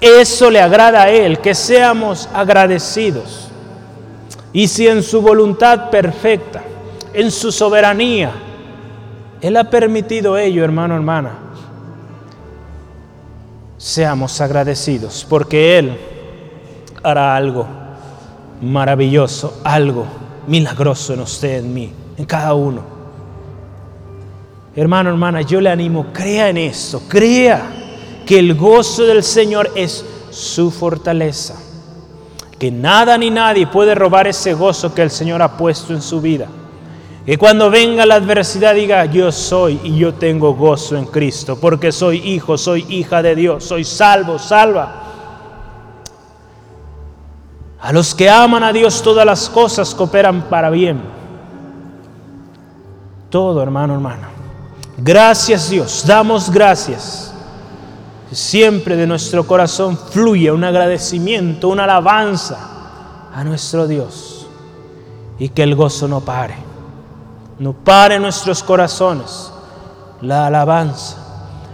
[0.00, 3.48] Eso le agrada a Él, que seamos agradecidos.
[4.52, 6.62] Y si en su voluntad perfecta,
[7.12, 8.30] en su soberanía,
[9.40, 11.32] Él ha permitido ello, hermano, hermana,
[13.76, 15.98] seamos agradecidos, porque Él
[17.02, 17.66] hará algo
[18.62, 20.06] maravilloso, algo
[20.46, 22.82] milagroso en usted, en mí, en cada uno.
[24.76, 27.62] Hermano, hermana, yo le animo, crea en eso, crea
[28.26, 31.54] que el gozo del Señor es su fortaleza,
[32.58, 36.20] que nada ni nadie puede robar ese gozo que el Señor ha puesto en su
[36.20, 36.48] vida.
[37.24, 41.90] Que cuando venga la adversidad diga, yo soy y yo tengo gozo en Cristo, porque
[41.90, 45.02] soy hijo, soy hija de Dios, soy salvo, salva.
[47.80, 51.13] A los que aman a Dios todas las cosas cooperan para bien.
[53.34, 54.28] Todo, hermano, hermano.
[54.96, 57.34] Gracias Dios, damos gracias
[58.30, 62.56] siempre de nuestro corazón fluye un agradecimiento, una alabanza
[63.34, 64.46] a nuestro Dios.
[65.36, 66.54] Y que el gozo no pare,
[67.58, 69.52] no pare nuestros corazones
[70.20, 71.16] la alabanza.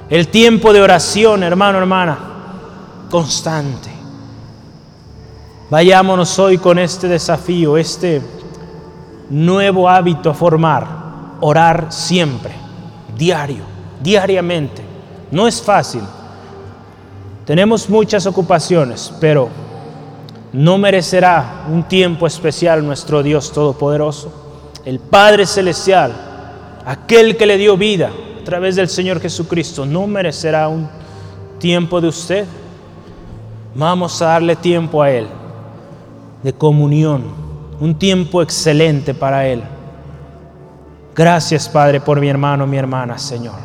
[0.08, 2.18] El tiempo de oración, hermano, hermana,
[3.10, 3.90] constante.
[5.68, 8.22] Vayámonos hoy con este desafío, este
[9.28, 10.99] nuevo hábito a formar,
[11.40, 12.52] orar siempre,
[13.16, 13.64] diario,
[14.02, 14.82] diariamente.
[15.30, 16.02] No es fácil,
[17.50, 19.48] tenemos muchas ocupaciones, pero
[20.52, 24.32] ¿no merecerá un tiempo especial nuestro Dios Todopoderoso?
[24.84, 26.12] El Padre Celestial,
[26.86, 30.88] aquel que le dio vida a través del Señor Jesucristo, ¿no merecerá un
[31.58, 32.44] tiempo de usted?
[33.74, 35.26] Vamos a darle tiempo a Él,
[36.44, 37.24] de comunión,
[37.80, 39.62] un tiempo excelente para Él.
[41.20, 43.56] Gracias Padre por mi hermano, mi hermana, Señor.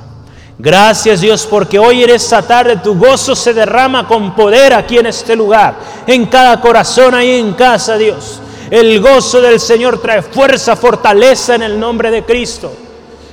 [0.59, 5.05] Gracias Dios porque hoy en esta tarde tu gozo se derrama con poder aquí en
[5.05, 5.73] este lugar,
[6.05, 8.41] en cada corazón ahí en casa Dios.
[8.69, 12.73] El gozo del Señor trae fuerza, fortaleza en el nombre de Cristo.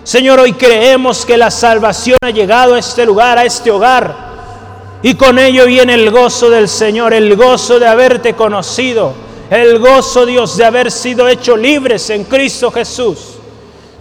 [0.05, 4.15] Señor, hoy creemos que la salvación ha llegado a este lugar, a este hogar.
[5.03, 9.15] Y con ello viene el gozo del Señor, el gozo de haberte conocido,
[9.51, 13.32] el gozo Dios de haber sido hecho libres en Cristo Jesús.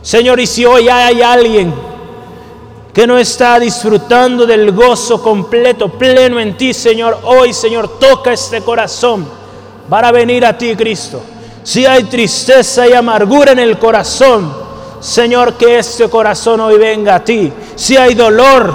[0.01, 1.73] Señor, y si hoy hay alguien
[2.93, 7.19] que no está disfrutando del gozo completo, pleno en ti, Señor.
[7.23, 9.25] Hoy, Señor, toca este corazón
[9.89, 11.21] para venir a ti, Cristo.
[11.63, 14.51] Si hay tristeza y amargura en el corazón,
[14.99, 17.51] Señor, que este corazón hoy venga a ti.
[17.75, 18.73] Si hay dolor,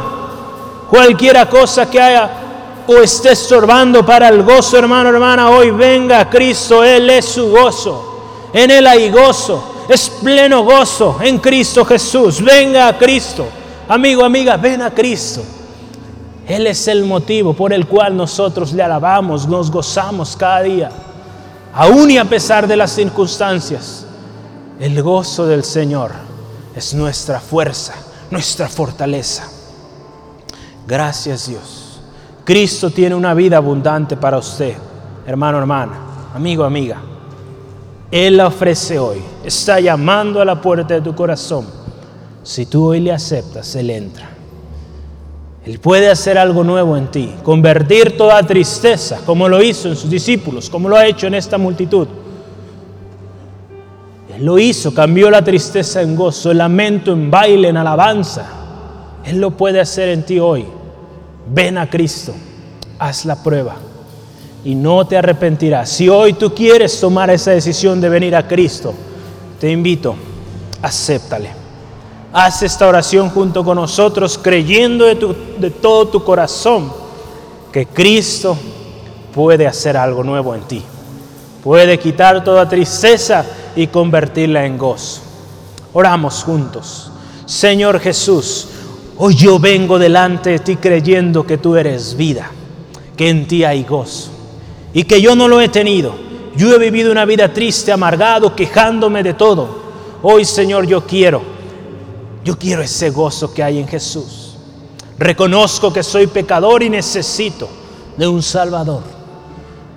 [0.89, 2.31] cualquiera cosa que haya
[2.87, 6.85] o esté estorbando para el gozo, hermano, hermana, hoy venga a Cristo.
[6.85, 8.51] Él es su gozo.
[8.53, 12.43] En Él hay gozo, es pleno gozo en Cristo Jesús.
[12.43, 13.47] Venga a Cristo.
[13.89, 15.43] Amigo, amiga, ven a Cristo.
[16.47, 20.91] Él es el motivo por el cual nosotros le alabamos, nos gozamos cada día.
[21.75, 24.07] Aún y a pesar de las circunstancias,
[24.79, 26.13] el gozo del Señor
[26.75, 27.95] es nuestra fuerza,
[28.31, 29.49] nuestra fortaleza.
[30.87, 32.01] Gracias Dios.
[32.45, 34.75] Cristo tiene una vida abundante para usted,
[35.27, 35.99] hermano, hermana,
[36.35, 37.01] amigo, amiga.
[38.11, 39.19] Él la ofrece hoy.
[39.45, 41.67] Está llamando a la puerta de tu corazón.
[42.43, 44.31] Si tú hoy le aceptas, Él entra.
[45.65, 50.09] Él puede hacer algo nuevo en ti, convertir toda tristeza, como lo hizo en sus
[50.09, 52.07] discípulos, como lo ha hecho en esta multitud.
[54.37, 58.47] Él lo hizo, cambió la tristeza en gozo, el lamento en baile, en alabanza.
[59.25, 60.65] Él lo puede hacer en ti hoy.
[61.53, 62.33] Ven a Cristo,
[63.01, 63.75] haz la prueba
[64.67, 65.89] y no te arrepentirás.
[65.89, 68.93] Si hoy tú quieres tomar esa decisión de venir a Cristo,
[69.61, 70.17] te invito,
[70.83, 71.51] acéptale.
[72.33, 76.93] Haz esta oración junto con nosotros, creyendo de, todo tu corazón
[77.71, 78.59] que Cristo
[79.33, 80.83] puede hacer algo nuevo en ti.
[81.63, 83.45] Puede quitar toda tristeza
[83.77, 85.21] y convertirla en gozo.
[85.93, 87.13] Oramos juntos.
[87.45, 88.67] Señor Jesús,
[89.17, 92.51] hoy yo vengo delante de ti creyendo que tú eres vida,
[93.17, 94.33] que en ti hay gozo
[94.97, 96.17] y que yo no lo he tenido.
[96.57, 99.69] Yo he vivido una vida triste, amargado, quejándome de todo.
[100.23, 101.57] Hoy, Señor, yo quiero
[102.47, 104.55] yo quiero ese gozo que hay en Jesús.
[105.19, 107.69] Reconozco que soy pecador y necesito
[108.17, 109.03] de un Salvador.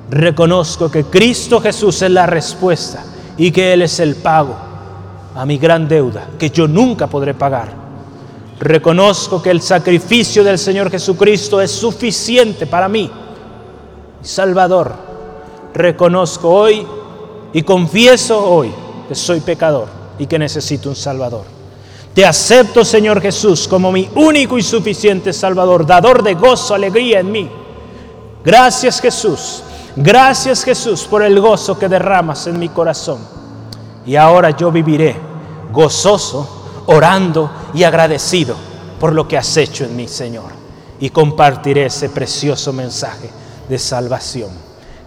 [0.10, 3.06] Reconozco que Cristo Jesús es la respuesta
[3.38, 4.56] y que Él es el pago
[5.36, 7.72] a mi gran deuda que yo nunca podré pagar.
[8.60, 13.12] Reconozco que el sacrificio del Señor Jesucristo es suficiente para mí.
[14.22, 14.94] Salvador,
[15.74, 16.86] reconozco hoy
[17.54, 18.72] y confieso hoy
[19.08, 21.46] que soy pecador y que necesito un Salvador.
[22.14, 27.32] Te acepto, Señor Jesús, como mi único y suficiente Salvador, dador de gozo, alegría en
[27.32, 27.50] mí.
[28.44, 29.64] Gracias Jesús,
[29.96, 33.20] gracias Jesús por el gozo que derramas en mi corazón.
[34.06, 35.16] Y ahora yo viviré
[35.72, 38.56] gozoso, orando y agradecido
[39.00, 40.52] por lo que has hecho en mí, Señor.
[41.00, 43.30] Y compartiré ese precioso mensaje
[43.70, 44.50] de salvación.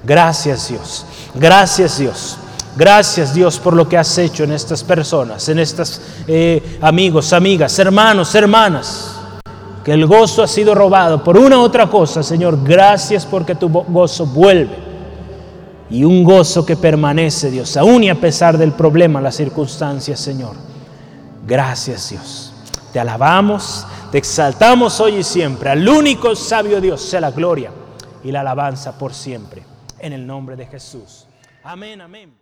[0.04, 1.04] Gracias Dios,
[1.34, 2.38] gracias Dios.
[2.74, 7.78] Gracias Dios por lo que has hecho en estas personas, en estos eh, amigos, amigas,
[7.78, 9.16] hermanos, hermanas.
[9.84, 12.58] Que el gozo ha sido robado por una u otra cosa, Señor.
[12.64, 14.76] Gracias porque tu gozo vuelve.
[15.90, 20.54] Y un gozo que permanece, Dios, aún y a pesar del problema, las circunstancias, Señor.
[21.46, 22.52] Gracias Dios.
[22.92, 25.68] Te alabamos, te exaltamos hoy y siempre.
[25.68, 27.70] Al único sabio Dios sea la gloria
[28.24, 29.62] y la alabanza por siempre.
[29.98, 31.26] En el nombre de Jesús.
[31.62, 32.41] Amén, amén.